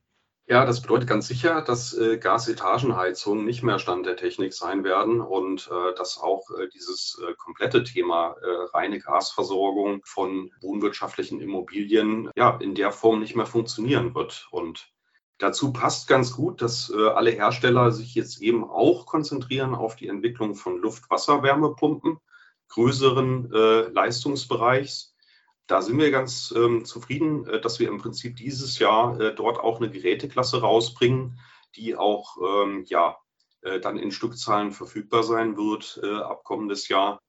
Ja, 0.47 0.65
das 0.65 0.81
bedeutet 0.81 1.07
ganz 1.07 1.27
sicher, 1.27 1.61
dass 1.61 1.97
äh, 1.97 2.17
Gasetagenheizungen 2.17 3.45
nicht 3.45 3.63
mehr 3.63 3.79
Stand 3.79 4.05
der 4.05 4.17
Technik 4.17 4.53
sein 4.53 4.83
werden 4.83 5.21
und 5.21 5.69
äh, 5.71 5.95
dass 5.95 6.17
auch 6.17 6.49
äh, 6.59 6.67
dieses 6.73 7.21
äh, 7.25 7.33
komplette 7.35 7.85
Thema 7.85 8.35
äh, 8.41 8.75
reine 8.77 8.99
Gasversorgung 8.99 10.01
von 10.03 10.51
wohnwirtschaftlichen 10.59 11.39
Immobilien 11.39 12.29
ja 12.35 12.57
in 12.59 12.75
der 12.75 12.91
Form 12.91 13.21
nicht 13.21 13.35
mehr 13.35 13.45
funktionieren 13.45 14.13
wird. 14.13 14.49
Und 14.51 14.91
Dazu 15.41 15.73
passt 15.73 16.07
ganz 16.07 16.33
gut, 16.33 16.61
dass 16.61 16.91
äh, 16.91 17.07
alle 17.07 17.31
Hersteller 17.31 17.91
sich 17.91 18.13
jetzt 18.13 18.43
eben 18.43 18.63
auch 18.63 19.07
konzentrieren 19.07 19.73
auf 19.73 19.95
die 19.95 20.07
Entwicklung 20.07 20.53
von 20.53 20.77
Luft-Wasser-Wärmepumpen 20.77 22.19
größeren 22.69 23.51
äh, 23.51 23.81
Leistungsbereichs. 23.89 25.15
Da 25.65 25.81
sind 25.81 25.97
wir 25.97 26.11
ganz 26.11 26.53
ähm, 26.55 26.85
zufrieden, 26.85 27.47
äh, 27.47 27.59
dass 27.59 27.79
wir 27.79 27.87
im 27.87 27.97
Prinzip 27.97 28.35
dieses 28.35 28.77
Jahr 28.77 29.19
äh, 29.19 29.33
dort 29.33 29.59
auch 29.59 29.81
eine 29.81 29.89
Geräteklasse 29.89 30.61
rausbringen, 30.61 31.39
die 31.75 31.95
auch 31.95 32.37
ähm, 32.37 32.85
ja, 32.87 33.17
äh, 33.61 33.79
dann 33.79 33.97
in 33.97 34.11
Stückzahlen 34.11 34.71
verfügbar 34.71 35.23
sein 35.23 35.57
wird 35.57 35.99
äh, 36.03 36.17
ab 36.17 36.43
kommendes 36.43 36.87
Jahr, 36.87 37.19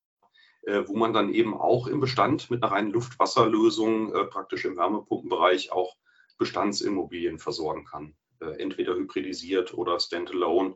wo 0.87 0.95
man 0.95 1.13
dann 1.13 1.35
eben 1.35 1.55
auch 1.61 1.89
im 1.89 1.99
Bestand 1.99 2.49
mit 2.49 2.63
einer 2.63 2.71
reinen 2.71 2.93
Luft-Wasser-Lösung 2.93 4.13
praktisch 4.31 4.65
im 4.65 4.77
Wärmepumpenbereich 4.77 5.73
auch 5.73 5.97
Bestandsimmobilien 6.43 7.39
versorgen 7.39 7.85
kann. 7.85 8.17
Äh, 8.41 8.61
entweder 8.61 8.97
hybridisiert 8.97 9.75
oder 9.75 10.01
standalone. 10.01 10.75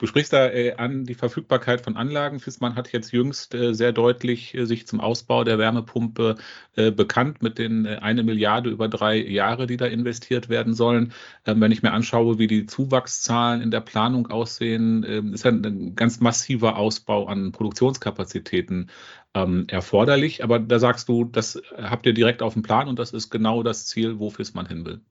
Du 0.00 0.06
sprichst 0.06 0.32
da 0.32 0.48
äh, 0.48 0.76
an 0.76 1.04
die 1.04 1.14
Verfügbarkeit 1.14 1.82
von 1.82 1.98
Anlagen. 1.98 2.40
Fissmann 2.40 2.74
hat 2.74 2.90
jetzt 2.90 3.12
jüngst 3.12 3.54
äh, 3.54 3.74
sehr 3.74 3.92
deutlich 3.92 4.54
äh, 4.54 4.64
sich 4.64 4.86
zum 4.86 4.98
Ausbau 4.98 5.44
der 5.44 5.58
Wärmepumpe 5.58 6.36
äh, 6.74 6.90
bekannt 6.90 7.42
mit 7.42 7.58
den 7.58 7.84
äh, 7.84 7.98
eine 8.00 8.22
Milliarde 8.22 8.70
über 8.70 8.88
drei 8.88 9.18
Jahre, 9.18 9.66
die 9.66 9.76
da 9.76 9.84
investiert 9.84 10.48
werden 10.48 10.72
sollen. 10.72 11.12
Ähm, 11.44 11.60
wenn 11.60 11.70
ich 11.70 11.82
mir 11.82 11.92
anschaue, 11.92 12.38
wie 12.38 12.46
die 12.46 12.64
Zuwachszahlen 12.64 13.60
in 13.60 13.70
der 13.70 13.82
Planung 13.82 14.28
aussehen, 14.28 15.04
ähm, 15.06 15.34
ist 15.34 15.44
ein, 15.44 15.62
ein, 15.66 15.94
ganz 15.96 16.18
massiver 16.20 16.78
Ausbau 16.78 17.26
an 17.26 17.52
Produktionskapazitäten 17.52 18.90
ähm, 19.34 19.66
erforderlich. 19.68 20.42
Aber 20.42 20.58
da 20.60 20.78
sagst 20.78 21.10
du, 21.10 21.24
das 21.26 21.60
habt 21.76 22.06
ihr 22.06 22.14
direkt 22.14 22.40
auf 22.40 22.54
dem 22.54 22.62
Plan 22.62 22.88
und 22.88 22.98
das 22.98 23.12
ist 23.12 23.28
genau 23.28 23.62
das 23.62 23.84
Ziel, 23.86 24.18
wo 24.18 24.30
Fissmann 24.30 24.64
hin 24.64 24.86
will. 24.86 25.02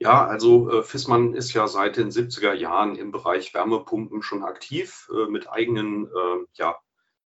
Ja, 0.00 0.26
also 0.26 0.70
äh, 0.70 0.82
Fissmann 0.82 1.34
ist 1.34 1.52
ja 1.54 1.66
seit 1.66 1.96
den 1.96 2.10
70er 2.10 2.52
Jahren 2.52 2.94
im 2.94 3.10
Bereich 3.10 3.52
Wärmepumpen 3.52 4.22
schon 4.22 4.44
aktiv 4.44 5.08
äh, 5.12 5.28
mit 5.28 5.50
eigenen 5.50 6.06
äh, 6.06 6.44
ja, 6.54 6.76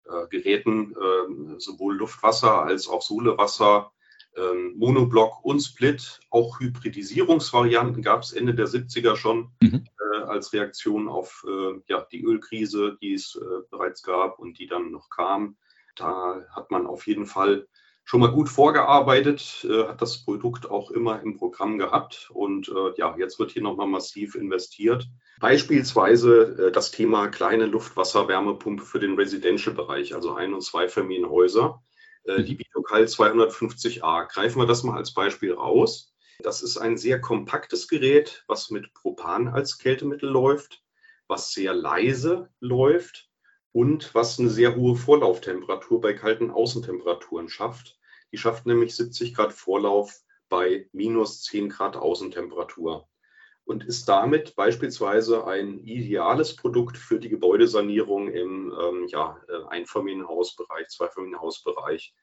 äh, 0.05 0.29
Geräten, 0.29 0.95
ähm, 1.00 1.59
sowohl 1.59 1.97
Luftwasser 1.97 2.62
als 2.62 2.87
auch 2.87 3.00
Sohlewasser, 3.00 3.93
ähm, 4.37 4.75
Monoblock 4.76 5.43
und 5.43 5.61
Split. 5.61 6.21
Auch 6.29 6.61
Hybridisierungsvarianten 6.61 8.02
gab 8.02 8.23
es 8.23 8.33
Ende 8.33 8.55
der 8.55 8.67
70er 8.67 9.17
schon 9.17 9.52
mhm. 9.62 9.87
Äh, 9.99 10.23
als 10.25 10.52
Reaktion 10.52 11.09
auf 11.09 11.47
äh, 11.49 11.81
ja, 11.87 12.07
die 12.12 12.23
Ölkrise, 12.23 12.99
die 13.00 13.14
es 13.14 13.40
bereits 13.71 14.02
gab 14.02 14.38
und 14.38 14.59
die 14.59 14.67
dann 14.67 14.90
noch 14.90 15.09
kam. 15.09 15.57
Da 15.97 16.45
hat 16.50 16.71
man 16.71 16.87
auf 16.87 17.07
jeden 17.07 17.26
Fall 17.26 17.69
schon 18.11 18.19
mal 18.19 18.33
gut 18.33 18.49
vorgearbeitet, 18.49 19.64
äh, 19.71 19.87
hat 19.87 20.02
das 20.02 20.25
Produkt 20.25 20.69
auch 20.69 20.90
immer 20.90 21.23
im 21.23 21.37
Programm 21.37 21.79
gehabt 21.79 22.29
und 22.35 22.69
äh, 22.69 22.93
ja, 22.97 23.14
jetzt 23.17 23.38
wird 23.38 23.52
hier 23.52 23.62
nochmal 23.62 23.87
massiv 23.87 24.35
investiert. 24.35 25.07
Beispielsweise 25.38 26.71
äh, 26.71 26.73
das 26.73 26.90
Thema 26.90 27.29
kleine 27.29 27.67
Luftwasserwärmepumpe 27.67 28.85
für 28.85 28.99
den 28.99 29.14
Residential-Bereich, 29.14 30.12
also 30.12 30.35
Ein- 30.35 30.55
und 30.55 30.62
Zweifamilienhäuser. 30.62 31.85
Äh, 32.25 32.43
die 32.43 32.57
Bitocal 32.57 33.05
250a. 33.05 34.26
Greifen 34.26 34.61
wir 34.61 34.67
das 34.67 34.83
mal 34.83 34.97
als 34.97 35.14
Beispiel 35.14 35.55
raus. 35.55 36.12
Das 36.40 36.64
ist 36.64 36.79
ein 36.79 36.99
sehr 36.99 37.21
kompaktes 37.21 37.87
Gerät, 37.87 38.43
was 38.49 38.73
mit 38.73 38.93
Propan 38.93 39.47
als 39.47 39.79
Kältemittel 39.79 40.29
läuft, 40.29 40.83
was 41.29 41.52
sehr 41.52 41.75
leise 41.75 42.50
läuft 42.59 43.29
und 43.71 44.17
was 44.17 44.40
eine 44.40 44.50
sehr 44.50 44.75
hohe 44.75 44.97
Vorlauftemperatur 44.97 46.00
bei 46.00 46.12
kalten 46.12 46.50
Außentemperaturen 46.50 47.49
schafft. 47.49 47.99
Die 48.32 48.38
schafft 48.38 48.66
nämlich 48.66 48.94
70 48.94 49.34
Grad 49.34 49.52
Vorlauf 49.52 50.20
bei 50.49 50.88
minus 50.92 51.42
10 51.42 51.68
Grad 51.68 51.96
Außentemperatur 51.96 53.08
und 53.64 53.84
ist 53.84 54.08
damit 54.08 54.56
beispielsweise 54.56 55.46
ein 55.46 55.78
ideales 55.78 56.56
Produkt 56.56 56.99
für 56.99 57.20
die 57.20 57.28
Gebäudesanierung 57.28 58.28
im 58.28 58.75
ähm, 58.78 59.06
ja, 59.06 59.40
äh, 59.49 59.68
Einfamilienhausbereich, 59.68 60.88
Zweifamilienhausbereich. 60.88 62.14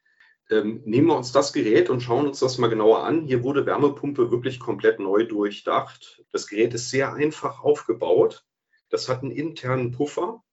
Ähm, 0.49 0.81
nehmen 0.85 1.07
wir 1.07 1.17
uns 1.17 1.31
das 1.31 1.53
Gerät 1.53 1.89
und 1.89 2.01
schauen 2.01 2.27
uns 2.27 2.39
das 2.39 2.57
mal 2.57 2.67
genauer 2.67 3.03
an. 3.03 3.23
Hier 3.23 3.43
wurde 3.43 3.65
Wärmepumpe 3.65 4.31
wirklich 4.31 4.59
komplett 4.59 4.99
neu 4.99 5.23
durchdacht. 5.23 6.23
Das 6.31 6.47
Gerät 6.47 6.73
ist 6.73 6.89
sehr 6.89 7.13
einfach 7.13 7.63
aufgebaut. 7.63 8.45
Das 8.89 9.09
hat 9.09 9.23
einen 9.23 9.31
internen 9.31 9.91
Puffer. 9.91 10.43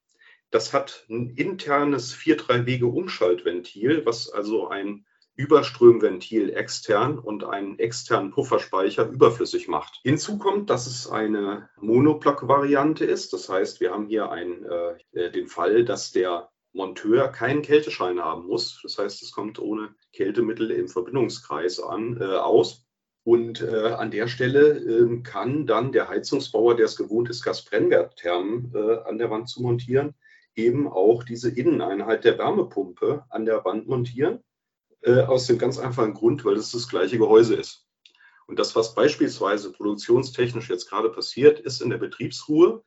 Das 0.51 0.73
hat 0.73 1.07
ein 1.09 1.31
internes 1.31 2.15
4-3-Wege-Umschaltventil, 2.15 4.07
was 4.07 4.31
also 4.31 4.69
ein 4.69 5.07
Überströmventil 5.37 6.51
extern 6.51 7.19
und 7.19 7.45
einen 7.45 7.79
externen 7.79 8.31
Pufferspeicher 8.31 9.09
überflüssig 9.09 9.67
macht. 9.67 10.01
Hinzu 10.05 10.39
kommt, 10.39 10.71
dass 10.71 10.87
es 10.87 11.09
eine 11.09 11.69
Monoblock-Variante 11.81 13.05
ist. 13.05 13.33
Das 13.33 13.49
heißt, 13.49 13.81
wir 13.81 13.93
haben 13.93 14.07
hier 14.07 14.31
einen, 14.31 14.65
äh, 15.13 15.31
den 15.33 15.49
Fall, 15.49 15.85
dass 15.85 16.13
der 16.13 16.51
Monteur 16.73 17.29
keinen 17.29 17.63
Kälteschein 17.63 18.21
haben 18.21 18.47
muss. 18.47 18.81
Das 18.83 18.99
heißt, 18.99 19.23
es 19.23 19.33
kommt 19.33 19.59
ohne 19.59 19.95
Kältemittel 20.13 20.71
im 20.71 20.89
Verbindungskreis 20.89 21.81
an, 21.81 22.21
äh, 22.21 22.25
aus. 22.25 22.87
Und 23.25 23.63
äh, 23.63 23.93
an 23.93 24.11
der 24.11 24.29
Stelle 24.29 24.79
äh, 24.79 25.23
kann 25.23 25.67
dann 25.67 25.93
der 25.93 26.09
Heizungsbauer, 26.09 26.77
der 26.77 26.85
es 26.85 26.97
gewohnt 26.97 27.31
ist, 27.31 27.43
Gasbrennwertthermen 27.43 28.73
äh, 28.75 28.99
an 29.09 29.19
der 29.19 29.31
Wand 29.31 29.49
zu 29.49 29.63
montieren, 29.63 30.15
eben 30.55 30.87
auch 30.87 31.25
diese 31.25 31.49
Inneneinheit 31.51 32.25
der 32.25 32.39
Wärmepumpe 32.39 33.25
an 33.31 33.47
der 33.47 33.65
Wand 33.65 33.89
montieren 33.89 34.41
äh, 35.05 35.21
aus 35.23 35.47
dem 35.47 35.59
ganz 35.59 35.79
einfachen 35.79 36.15
Grund, 36.15 36.45
weil 36.45 36.57
es 36.57 36.73
das 36.73 36.89
gleiche 36.89 37.19
Gehäuse 37.19 37.55
ist. 37.55 37.87
Und 38.47 38.59
das, 38.59 38.75
was 38.75 38.95
beispielsweise 38.95 39.73
produktionstechnisch 39.73 40.69
jetzt 40.69 40.89
gerade 40.89 41.11
passiert, 41.11 41.61
ist 41.61 41.81
in 41.81 41.91
der 41.91 41.99
Betriebsruhe, 41.99 42.83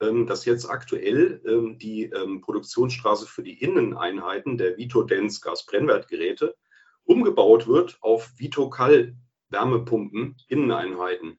ähm, 0.00 0.26
dass 0.26 0.44
jetzt 0.44 0.68
aktuell 0.68 1.40
ähm, 1.46 1.78
die 1.78 2.04
ähm, 2.04 2.40
Produktionsstraße 2.40 3.26
für 3.26 3.42
die 3.42 3.60
Inneneinheiten 3.60 4.58
der 4.58 4.76
Vito-Dens 4.76 5.40
Gasbrennwertgeräte 5.40 6.56
umgebaut 7.04 7.66
wird 7.66 7.98
auf 8.00 8.32
Vito-Kall 8.36 9.16
Wärmepumpen 9.48 10.36
Inneneinheiten. 10.48 11.38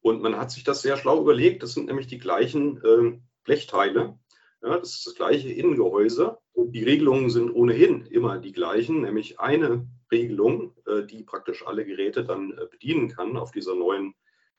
Und 0.00 0.22
man 0.22 0.36
hat 0.36 0.50
sich 0.50 0.62
das 0.62 0.82
sehr 0.82 0.96
schlau 0.96 1.20
überlegt. 1.20 1.62
Das 1.62 1.74
sind 1.74 1.86
nämlich 1.86 2.06
die 2.06 2.18
gleichen 2.18 3.20
Blechteile. 3.42 4.16
Ja, 4.62 4.78
das 4.78 4.96
ist 4.96 5.06
das 5.06 5.14
gleiche 5.14 5.50
Innengehäuse. 5.50 6.38
Die 6.54 6.82
Regelungen 6.82 7.30
sind 7.30 7.50
ohnehin 7.50 8.06
immer 8.06 8.38
die 8.38 8.52
gleichen, 8.52 9.02
nämlich 9.02 9.38
eine 9.38 9.86
Regelung, 10.10 10.74
äh, 10.86 11.04
die 11.04 11.22
praktisch 11.22 11.64
alle 11.64 11.84
Geräte 11.84 12.24
dann 12.24 12.52
äh, 12.52 12.66
bedienen 12.66 13.08
kann 13.08 13.36
auf 13.36 13.52
dieser 13.52 13.76
neuen 13.76 14.14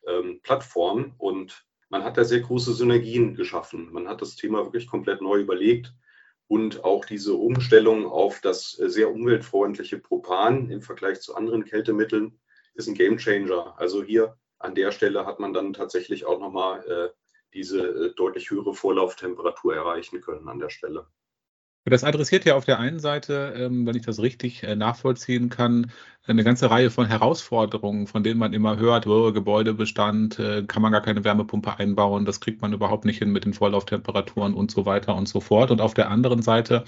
ähm, 0.08 0.39
Plattform. 0.41 1.15
Und 1.18 1.65
man 1.89 2.03
hat 2.03 2.18
da 2.18 2.24
sehr 2.24 2.39
große 2.39 2.74
Synergien 2.74 3.36
geschaffen. 3.36 3.91
Man 3.91 4.08
hat 4.08 4.22
das 4.22 4.36
Thema 4.38 4.63
wirklich 4.63 4.88
komplett 4.88 5.22
neu 5.22 5.39
überlegt 5.39 5.94
und 6.48 6.84
auch 6.84 7.03
diese 7.03 7.34
Umstellung 7.34 8.06
auf 8.06 8.39
das 8.39 8.79
äh, 8.79 8.89
sehr 8.89 9.12
umweltfreundliche 9.12 10.00
Propan 10.00 10.70
im 10.70 10.82
Vergleich 10.82 11.20
zu 11.20 11.36
anderen 11.36 11.65
Kältemitteln 11.65 12.39
ist 12.74 12.88
ein 12.88 12.96
Gamechanger. 12.96 13.77
Also 13.77 14.01
hier 14.01 14.38
an 14.60 14.75
der 14.75 14.91
Stelle 14.91 15.25
hat 15.25 15.39
man 15.41 15.53
dann 15.53 15.74
tatsächlich 15.74 16.25
auch 16.25 16.39
nochmal 16.39 17.13
diese 17.53 17.79
äh, 17.79 18.13
deutlich 18.15 18.50
höhere 18.50 18.74
Vorlauftemperatur 18.74 19.75
erreichen 19.75 20.22
können 20.22 20.48
an 20.48 20.60
der 20.60 20.70
Stelle. 20.70 21.08
Das 21.86 22.03
adressiert 22.03 22.46
ja 22.46 22.56
auf 22.56 22.65
der 22.65 22.79
einen 22.79 23.00
Seite, 23.00 23.53
ähm, 23.56 23.88
wenn 23.88 23.96
ich 23.96 24.06
das 24.06 24.22
richtig 24.22 24.63
äh, 24.63 24.75
nachvollziehen 24.75 25.50
kann, 25.50 25.91
eine 26.27 26.44
ganze 26.44 26.70
Reihe 26.70 26.91
von 26.91 27.08
Herausforderungen, 27.08 28.06
von 28.06 28.22
denen 28.22 28.39
man 28.39 28.53
immer 28.53 28.77
hört, 28.77 29.08
oh, 29.08 29.32
Gebäudebestand, 29.32 30.38
äh, 30.38 30.63
kann 30.68 30.82
man 30.84 30.91
gar 30.91 31.01
keine 31.01 31.24
Wärmepumpe 31.24 31.79
einbauen, 31.79 32.25
das 32.25 32.41
kriegt 32.41 32.62
man 32.62 32.74
überhaupt 32.74 33.06
nicht 33.06 33.18
hin 33.18 33.32
mit 33.32 33.46
den 33.46 33.53
Vorlauftemperaturen 33.53 34.53
und 34.53 34.70
so 34.70 34.86
weiter 34.86 35.15
und 35.15 35.27
so 35.27 35.39
fort. 35.39 35.72
Und 35.72 35.82
auf 35.82 35.94
der 35.94 36.12
anderen 36.12 36.41
Seite 36.44 36.84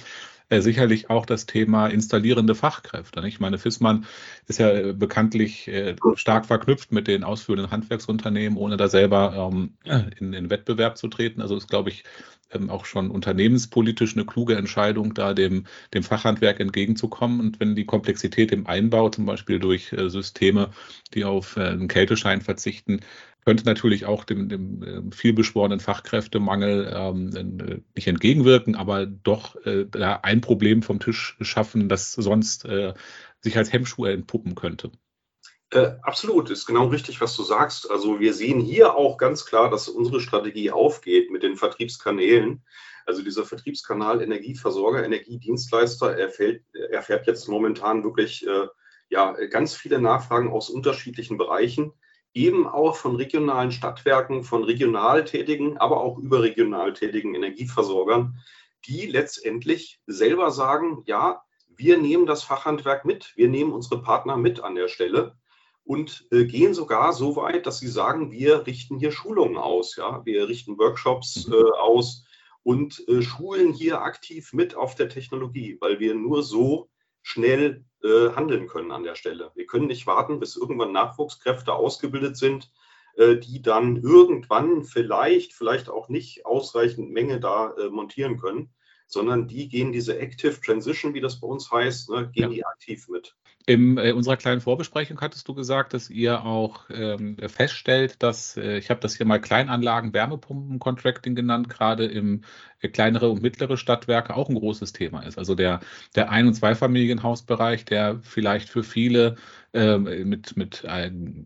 äh, 0.52 0.62
sicherlich 0.62 1.10
auch 1.10 1.26
das 1.26 1.46
Thema 1.46 1.88
installierende 1.88 2.56
Fachkräfte. 2.56 3.26
Ich 3.26 3.40
meine, 3.40 3.58
Fissmann 3.58 4.06
ist 4.48 4.60
ja 4.60 4.70
äh, 4.70 4.92
bekanntlich 4.92 5.70
äh, 5.70 5.96
stark 6.16 6.46
verknüpft 6.46 6.92
mit 6.92 7.08
den 7.08 7.24
ausführenden 7.24 7.72
Handwerksunternehmen, 7.72 8.58
ohne 8.58 8.76
da 8.76 8.90
selber 8.90 9.50
ähm, 9.50 9.76
in 10.20 10.34
den 10.34 10.50
Wettbewerb 10.50 10.98
zu 10.98 11.08
treten. 11.08 11.42
Also 11.42 11.56
ist, 11.56 11.70
glaube 11.70 11.90
ich, 11.90 12.04
ähm, 12.52 12.70
auch 12.70 12.84
schon 12.84 13.12
unternehmenspolitisch 13.12 14.14
eine 14.14 14.26
kluge 14.26 14.58
Entscheidung, 14.58 15.14
da 15.14 15.34
dem, 15.34 15.68
dem 15.94 16.04
Fachhandwerk 16.04 16.60
entgegenzukommen. 16.60 17.40
Und 17.40 17.62
wenn 17.62 17.74
die 17.74 17.86
Komplexität 17.86 18.52
im 18.52 18.68
Einbau, 18.68 19.08
zum 19.08 19.26
Beispiel 19.26 19.58
durch 19.58 19.96
Systeme, 20.08 20.72
die 21.14 21.24
auf 21.24 21.56
einen 21.56 21.88
Kälteschein 21.88 22.42
verzichten, 22.42 23.00
könnte 23.46 23.66
natürlich 23.66 24.06
auch 24.06 24.24
dem, 24.24 24.50
dem 24.50 24.84
äh, 24.84 25.16
vielbeschworenen 25.16 25.80
Fachkräftemangel 25.80 26.92
ähm, 26.96 27.84
nicht 27.96 28.08
entgegenwirken, 28.08 28.76
aber 28.76 29.06
doch 29.06 29.56
äh, 29.66 29.86
ein 30.22 30.42
Problem 30.42 30.84
vom 30.84 31.00
Tisch 31.00 31.38
schaffen, 31.42 31.90
das 31.90 32.14
sonst 32.14 32.66
äh, 32.66 32.94
sich 33.40 33.58
als 33.58 33.74
Hemmschuh 33.74 34.06
entpuppen 34.06 34.56
könnte. 34.56 34.92
Äh, 35.72 35.94
absolut, 36.04 36.50
ist 36.50 36.66
genau 36.66 36.88
richtig, 36.88 37.22
was 37.22 37.36
du 37.36 37.44
sagst. 37.44 37.90
Also 37.90 38.20
wir 38.20 38.34
sehen 38.34 38.60
hier 38.60 38.96
auch 38.96 39.18
ganz 39.18 39.46
klar, 39.46 39.70
dass 39.70 39.88
unsere 39.88 40.20
Strategie 40.20 40.70
aufgeht 40.70 41.32
mit 41.32 41.44
den 41.44 41.56
Vertriebskanälen. 41.56 42.64
Also 43.06 43.24
dieser 43.24 43.46
Vertriebskanal 43.46 44.22
Energieversorger, 44.22 45.04
Energiedienstleister 45.04 46.16
erfährt, 46.18 46.62
erfährt 46.92 47.26
jetzt 47.26 47.48
momentan 47.48 48.04
wirklich 48.04 48.46
äh, 48.46 48.68
ja, 49.10 49.32
ganz 49.48 49.74
viele 49.74 50.00
Nachfragen 50.00 50.52
aus 50.52 50.70
unterschiedlichen 50.70 51.38
Bereichen 51.38 51.94
eben 52.34 52.68
auch 52.68 52.96
von 52.96 53.16
regionalen 53.16 53.72
Stadtwerken, 53.72 54.44
von 54.44 54.64
regional 54.64 55.26
tätigen, 55.26 55.78
aber 55.78 56.02
auch 56.02 56.18
überregional 56.18 56.94
tätigen 56.94 57.36
Energieversorgern, 57.36 58.38
die 58.86 59.06
letztendlich 59.06 60.00
selber 60.08 60.52
sagen, 60.52 61.04
ja, 61.06 61.44
wir 61.68 61.98
nehmen 61.98 62.26
das 62.26 62.44
Fachhandwerk 62.44 63.06
mit, 63.06 63.34
wir 63.36 63.50
nehmen 63.50 63.74
unsere 63.74 64.02
Partner 64.02 64.38
mit 64.38 64.64
an 64.64 64.76
der 64.76 64.88
Stelle 64.88 65.36
und 65.84 66.28
äh, 66.32 66.46
gehen 66.46 66.74
sogar 66.74 67.14
so 67.14 67.36
weit, 67.36 67.66
dass 67.66 67.80
sie 67.80 67.88
sagen, 67.88 68.32
wir 68.32 68.66
richten 68.68 69.00
hier 69.00 69.12
Schulungen 69.12 69.58
aus, 69.58 69.96
ja, 69.96 70.26
wir 70.26 70.48
richten 70.48 70.78
Workshops 70.78 71.48
mhm. 71.48 71.54
äh, 71.54 71.72
aus 71.80 72.26
und 72.64 73.08
äh, 73.08 73.22
schulen 73.22 73.74
hier 73.74 74.02
aktiv 74.02 74.54
mit 74.54 74.76
auf 74.76 74.96
der 74.96 75.10
Technologie, 75.10 75.78
weil 75.82 76.00
wir 76.00 76.14
nur 76.14 76.44
so 76.44 76.90
schnell 77.22 77.84
äh, 78.04 78.32
handeln 78.36 78.68
können 78.68 78.92
an 78.92 79.04
der 79.04 79.16
Stelle. 79.16 79.52
Wir 79.56 79.66
können 79.66 79.88
nicht 79.88 80.08
warten, 80.08 80.40
bis 80.40 80.56
irgendwann 80.56 80.92
Nachwuchskräfte 80.92 81.74
ausgebildet 81.74 82.38
sind, 82.38 82.72
äh, 83.16 83.38
die 83.38 83.62
dann 83.62 83.98
irgendwann 83.98 84.84
vielleicht, 84.84 85.54
vielleicht 85.54 85.90
auch 85.90 86.10
nicht 86.10 86.46
ausreichend 86.46 87.12
Menge 87.12 87.40
da 87.40 87.74
äh, 87.74 87.90
montieren 87.90 88.38
können, 88.38 88.74
sondern 89.08 89.48
die 89.48 89.68
gehen 89.68 89.92
diese 89.92 90.18
Active 90.18 90.60
Transition, 90.62 91.14
wie 91.14 91.22
das 91.22 91.40
bei 91.40 91.48
uns 91.48 91.70
heißt, 91.72 92.10
ne, 92.10 92.32
gehen 92.32 92.44
ja. 92.44 92.50
die 92.50 92.66
aktiv 92.66 93.08
mit. 93.10 93.36
In 93.68 93.98
äh, 93.98 94.12
unserer 94.12 94.38
kleinen 94.38 94.62
Vorbesprechung 94.62 95.20
hattest 95.22 95.48
du 95.48 95.54
gesagt, 95.54 95.94
dass 95.94 96.10
ihr 96.10 96.44
auch 96.44 96.86
ähm, 96.90 97.38
feststellt, 97.48 98.22
dass, 98.24 98.58
äh, 98.58 98.78
ich 98.78 98.90
habe 98.90 99.00
das 99.00 99.16
hier 99.16 99.26
mal 99.26 99.40
Kleinanlagen, 99.40 100.14
Wärmepumpen-Contracting 100.14 101.36
genannt, 101.36 101.70
gerade 101.70 102.06
im 102.06 102.44
äh, 102.80 102.88
kleinere 102.88 103.30
und 103.30 103.42
mittlere 103.42 103.78
Stadtwerke 103.78 104.36
auch 104.36 104.50
ein 104.50 104.56
großes 104.56 104.94
Thema 104.94 105.22
ist. 105.22 105.38
Also 105.38 105.54
der, 105.54 105.82
der 106.16 106.32
Ein- 106.32 106.48
und 106.48 106.56
Zweifamilienhausbereich, 106.56 107.86
der 107.86 108.20
vielleicht 108.24 108.68
für 108.68 108.84
viele 108.84 109.36
ähm, 109.74 110.04
mit, 110.28 110.58
mit 110.58 110.86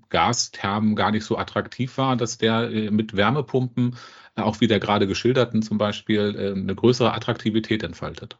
Gasthermen 0.09 0.95
gar 0.95 1.11
nicht 1.11 1.25
so 1.25 1.37
attraktiv 1.37 1.97
war, 1.97 2.15
dass 2.15 2.37
der 2.37 2.71
äh, 2.71 2.91
mit 2.91 3.15
Wärmepumpen, 3.15 3.97
äh, 4.35 4.41
auch 4.41 4.61
wie 4.61 4.67
der 4.67 4.79
gerade 4.79 5.05
geschilderten 5.05 5.61
zum 5.61 5.77
Beispiel, 5.77 6.35
äh, 6.37 6.51
eine 6.59 6.75
größere 6.75 7.13
Attraktivität 7.13 7.83
entfaltet. 7.83 8.37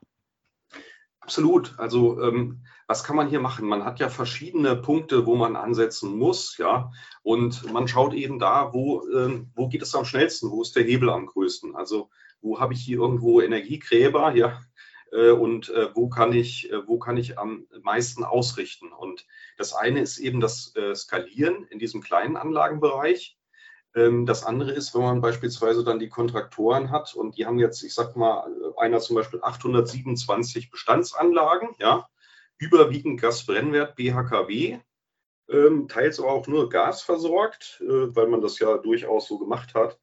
Absolut. 1.20 1.74
Also 1.78 2.22
ähm, 2.22 2.64
was 2.88 3.04
kann 3.04 3.16
man 3.16 3.30
hier 3.30 3.40
machen? 3.40 3.68
Man 3.68 3.84
hat 3.84 4.00
ja 4.00 4.10
verschiedene 4.10 4.76
Punkte, 4.76 5.26
wo 5.26 5.36
man 5.36 5.56
ansetzen 5.56 6.18
muss, 6.18 6.58
ja. 6.58 6.92
Und 7.24 7.72
man 7.72 7.88
schaut 7.88 8.14
eben 8.14 8.40
da, 8.40 8.74
wo, 8.74 9.08
ähm, 9.10 9.52
wo 9.56 9.68
geht 9.68 9.82
es 9.82 9.96
am 9.96 10.06
schnellsten, 10.06 10.52
wo 10.52 10.62
ist 10.62 10.76
der 10.76 10.84
Hebel 10.84 11.10
am 11.10 11.26
größten? 11.26 11.76
Also 11.76 12.10
wo 12.42 12.60
habe 12.60 12.74
ich 12.74 12.82
hier 12.82 13.00
irgendwo 13.00 13.42
Energiegräber, 13.42 14.36
ja, 14.36 14.62
äh, 15.12 15.32
und 15.32 15.70
äh, 15.70 15.90
wo 15.96 16.10
kann 16.10 16.34
ich, 16.34 16.72
äh, 16.72 16.88
wo 16.88 17.00
kann 17.00 17.18
ich 17.18 17.40
am 17.40 17.66
meisten 17.82 18.24
ausrichten? 18.24 18.92
Und 18.92 19.26
das 19.58 19.74
eine 19.74 20.02
ist 20.02 20.18
eben 20.18 20.40
das 20.40 20.76
äh, 20.76 20.94
Skalieren 20.94 21.66
in 21.70 21.80
diesem 21.80 22.02
kleinen 22.02 22.38
Anlagenbereich. 22.38 23.38
Ähm, 23.96 24.26
das 24.26 24.46
andere 24.46 24.72
ist, 24.72 24.94
wenn 24.94 25.02
man 25.02 25.22
beispielsweise 25.22 25.84
dann 25.84 26.00
die 26.00 26.10
Kontraktoren 26.10 26.92
hat 26.92 27.16
und 27.16 27.38
die 27.38 27.46
haben 27.46 27.60
jetzt, 27.60 27.82
ich 27.84 27.94
sag 27.94 28.16
mal, 28.16 28.46
einer 28.78 29.00
zum 29.00 29.16
Beispiel 29.16 29.40
827 29.42 30.70
Bestandsanlagen, 30.70 31.70
ja, 31.80 32.08
überwiegend 32.58 33.22
Gasbrennwert 33.22 33.96
BHKW, 33.96 34.80
ähm, 35.50 35.88
teils 35.88 36.20
aber 36.20 36.32
auch 36.32 36.48
nur 36.48 36.70
Gas 36.70 37.02
versorgt, 37.02 37.82
äh, 37.82 38.16
weil 38.16 38.28
man 38.28 38.42
das 38.42 38.60
ja 38.60 38.78
durchaus 38.78 39.28
so 39.28 39.38
gemacht 39.38 39.74
hat 39.76 40.00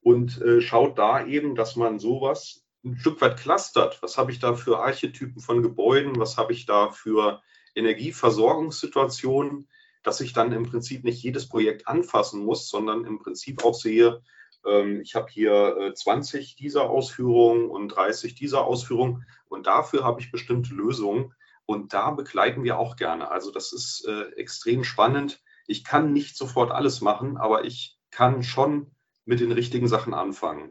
und 0.00 0.40
äh, 0.40 0.60
schaut 0.60 0.98
da 0.98 1.24
eben, 1.26 1.54
dass 1.54 1.76
man 1.76 1.98
sowas 1.98 2.64
ein 2.84 2.96
Stück 2.96 3.20
weit 3.20 3.38
clustert. 3.38 4.02
Was 4.02 4.18
habe 4.18 4.30
ich 4.30 4.38
da 4.38 4.54
für 4.54 4.78
Archetypen 4.78 5.40
von 5.40 5.62
Gebäuden? 5.62 6.18
Was 6.18 6.36
habe 6.36 6.52
ich 6.52 6.66
da 6.66 6.90
für 6.90 7.40
Energieversorgungssituationen? 7.74 9.68
dass 10.04 10.20
ich 10.20 10.32
dann 10.32 10.52
im 10.52 10.64
Prinzip 10.64 11.02
nicht 11.02 11.22
jedes 11.22 11.48
Projekt 11.48 11.88
anfassen 11.88 12.44
muss, 12.44 12.68
sondern 12.68 13.04
im 13.04 13.18
Prinzip 13.18 13.64
auch 13.64 13.74
sehe, 13.74 14.22
ähm, 14.64 15.00
ich 15.00 15.16
habe 15.16 15.26
hier 15.30 15.92
20 15.94 16.52
äh, 16.52 16.56
dieser 16.56 16.88
Ausführungen 16.88 17.68
und 17.68 17.88
30 17.88 18.34
dieser 18.34 18.64
Ausführungen 18.64 19.26
und 19.48 19.66
dafür 19.66 20.04
habe 20.04 20.20
ich 20.20 20.30
bestimmte 20.30 20.74
Lösungen 20.74 21.34
und 21.66 21.92
da 21.92 22.10
begleiten 22.10 22.64
wir 22.64 22.78
auch 22.78 22.96
gerne. 22.96 23.30
Also 23.30 23.50
das 23.50 23.72
ist 23.72 24.06
äh, 24.06 24.30
extrem 24.36 24.84
spannend. 24.84 25.40
Ich 25.66 25.84
kann 25.84 26.12
nicht 26.12 26.36
sofort 26.36 26.70
alles 26.70 27.00
machen, 27.00 27.36
aber 27.36 27.64
ich 27.64 27.98
kann 28.10 28.42
schon 28.42 28.94
mit 29.24 29.40
den 29.40 29.52
richtigen 29.52 29.88
Sachen 29.88 30.14
anfangen. 30.14 30.70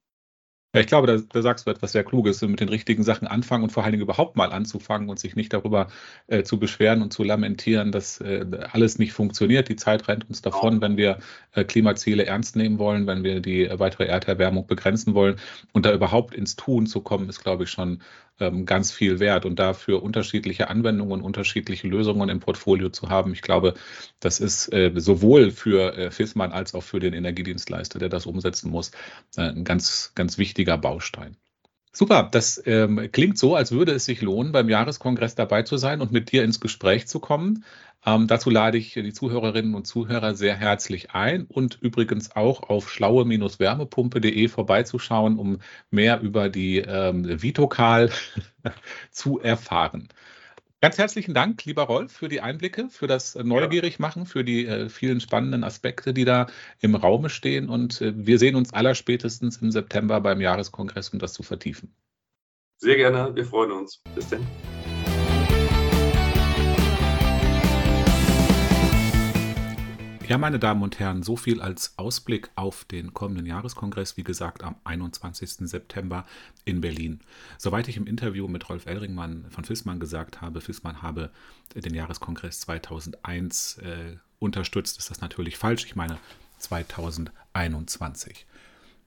Ja, 0.75 0.81
ich 0.81 0.87
glaube, 0.87 1.05
da, 1.05 1.17
da, 1.17 1.41
sagst 1.43 1.67
du 1.67 1.71
etwas 1.71 1.91
sehr 1.91 2.03
Kluges, 2.03 2.41
mit 2.41 2.59
den 2.59 2.69
richtigen 2.69 3.03
Sachen 3.03 3.27
anfangen 3.27 3.63
und 3.63 3.69
vor 3.69 3.83
allen 3.83 3.91
Dingen 3.91 4.01
überhaupt 4.01 4.35
mal 4.37 4.51
anzufangen 4.51 5.07
und 5.07 5.19
sich 5.19 5.35
nicht 5.35 5.53
darüber 5.53 5.85
äh, 6.25 6.41
zu 6.41 6.57
beschweren 6.57 7.03
und 7.03 7.13
zu 7.13 7.23
lamentieren, 7.23 7.91
dass 7.91 8.19
äh, 8.21 8.43
alles 8.71 8.97
nicht 8.97 9.13
funktioniert. 9.13 9.69
Die 9.69 9.75
Zeit 9.75 10.07
rennt 10.07 10.27
uns 10.27 10.41
davon, 10.41 10.81
wenn 10.81 10.97
wir 10.97 11.19
äh, 11.51 11.63
Klimaziele 11.63 12.25
ernst 12.25 12.55
nehmen 12.55 12.79
wollen, 12.79 13.05
wenn 13.05 13.23
wir 13.23 13.39
die 13.39 13.69
weitere 13.73 14.05
Erderwärmung 14.05 14.65
begrenzen 14.65 15.13
wollen. 15.13 15.35
Und 15.73 15.85
da 15.85 15.93
überhaupt 15.93 16.33
ins 16.33 16.55
Tun 16.55 16.87
zu 16.87 17.01
kommen, 17.01 17.29
ist, 17.29 17.43
glaube 17.43 17.65
ich, 17.65 17.69
schon 17.69 18.01
ähm, 18.39 18.65
ganz 18.65 18.91
viel 18.91 19.19
wert. 19.19 19.45
Und 19.45 19.59
dafür 19.59 20.03
unterschiedliche 20.03 20.69
Anwendungen, 20.69 21.21
unterschiedliche 21.21 21.87
Lösungen 21.87 22.29
im 22.29 22.39
Portfolio 22.39 22.89
zu 22.89 23.09
haben, 23.09 23.33
ich 23.33 23.41
glaube, 23.41 23.73
das 24.19 24.39
ist 24.39 24.71
äh, 24.73 24.91
sowohl 24.95 25.51
für 25.51 25.97
äh, 25.97 26.11
FISMAN 26.11 26.51
als 26.51 26.73
auch 26.75 26.83
für 26.83 26.99
den 26.99 27.13
Energiedienstleister, 27.13 27.99
der 27.99 28.09
das 28.09 28.25
umsetzen 28.25 28.69
muss, 28.71 28.91
äh, 29.37 29.41
ein 29.41 29.63
ganz, 29.63 30.13
ganz 30.15 30.37
wichtiger 30.37 30.77
Baustein. 30.77 31.37
Super, 31.95 32.27
das 32.31 32.59
ähm, 32.65 33.09
klingt 33.11 33.37
so, 33.37 33.55
als 33.55 33.71
würde 33.71 33.91
es 33.91 34.05
sich 34.05 34.21
lohnen, 34.21 34.51
beim 34.51 34.67
Jahreskongress 34.67 35.35
dabei 35.35 35.61
zu 35.61 35.77
sein 35.77 36.01
und 36.01 36.11
mit 36.11 36.31
dir 36.31 36.43
ins 36.43 36.59
Gespräch 36.59 37.07
zu 37.07 37.19
kommen. 37.19 37.63
Ähm, 38.03 38.25
dazu 38.27 38.49
lade 38.49 38.79
ich 38.79 38.93
die 38.93 39.13
Zuhörerinnen 39.13 39.75
und 39.75 39.85
Zuhörer 39.85 40.33
sehr 40.33 40.55
herzlich 40.55 41.11
ein 41.11 41.45
und 41.45 41.77
übrigens 41.81 42.35
auch 42.35 42.63
auf 42.63 42.89
schlaue-wärmepumpe.de 42.91 44.47
vorbeizuschauen, 44.47 45.37
um 45.37 45.59
mehr 45.91 46.19
über 46.21 46.49
die 46.49 46.79
ähm, 46.79 47.41
Vitokal 47.43 48.09
zu 49.11 49.39
erfahren. 49.39 50.09
Ganz 50.83 50.97
herzlichen 50.97 51.33
Dank, 51.33 51.63
lieber 51.63 51.83
Rolf, 51.83 52.11
für 52.11 52.27
die 52.27 52.41
Einblicke, 52.41 52.89
für 52.89 53.07
das 53.07 53.35
Neugierigmachen, 53.35 54.25
für 54.25 54.43
die 54.43 54.65
äh, 54.65 54.89
vielen 54.89 55.21
spannenden 55.21 55.63
Aspekte, 55.63 56.13
die 56.13 56.25
da 56.25 56.47
im 56.81 56.95
Raume 56.95 57.29
stehen. 57.29 57.69
Und 57.69 58.01
äh, 58.01 58.11
wir 58.13 58.37
sehen 58.37 58.57
uns 58.57 58.73
allerspätestens 58.73 59.61
im 59.61 59.71
September 59.71 60.19
beim 60.19 60.41
Jahreskongress, 60.41 61.07
um 61.11 61.19
das 61.19 61.31
zu 61.31 61.41
vertiefen. 61.41 61.95
Sehr 62.79 62.97
gerne, 62.97 63.33
wir 63.33 63.45
freuen 63.45 63.71
uns. 63.71 64.03
Bis 64.13 64.27
dann. 64.27 64.45
Ja, 70.25 70.37
meine 70.37 70.57
Damen 70.57 70.81
und 70.83 70.99
Herren, 70.99 71.21
so 71.21 71.35
viel 71.35 71.61
als 71.61 71.97
Ausblick 71.97 72.49
auf 72.55 72.85
den 72.85 73.13
kommenden 73.13 73.45
Jahreskongress, 73.45 74.15
wie 74.15 74.23
gesagt, 74.23 74.63
am 74.63 74.75
21. 74.85 75.69
September 75.69 76.25
in 76.63 76.79
Berlin. 76.79 77.19
Soweit 77.57 77.89
ich 77.89 77.97
im 77.97 78.07
Interview 78.07 78.47
mit 78.47 78.69
Rolf 78.69 78.85
Elringmann 78.85 79.45
von 79.49 79.65
FISMAN 79.65 79.99
gesagt 79.99 80.39
habe, 80.39 80.61
FISMAN 80.61 81.01
habe 81.01 81.29
den 81.75 81.93
Jahreskongress 81.93 82.61
2001 82.61 83.79
äh, 83.79 84.15
unterstützt, 84.39 84.97
ist 84.97 85.09
das 85.09 85.19
natürlich 85.19 85.57
falsch. 85.57 85.85
Ich 85.85 85.97
meine 85.97 86.17
2021. 86.59 88.45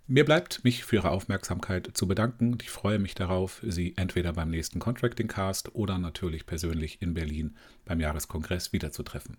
Mir 0.06 0.26
bleibt, 0.26 0.64
mich 0.64 0.84
für 0.84 0.96
Ihre 0.96 1.10
Aufmerksamkeit 1.10 1.90
zu 1.94 2.06
bedanken. 2.06 2.58
Ich 2.60 2.68
freue 2.68 2.98
mich 2.98 3.14
darauf, 3.14 3.62
Sie 3.66 3.94
entweder 3.96 4.34
beim 4.34 4.50
nächsten 4.50 4.80
Contracting 4.80 5.28
Cast 5.28 5.74
oder 5.74 5.98
natürlich 5.98 6.44
persönlich 6.44 7.00
in 7.00 7.14
Berlin 7.14 7.56
beim 7.86 8.00
Jahreskongress 8.00 8.74
wiederzutreffen. 8.74 9.38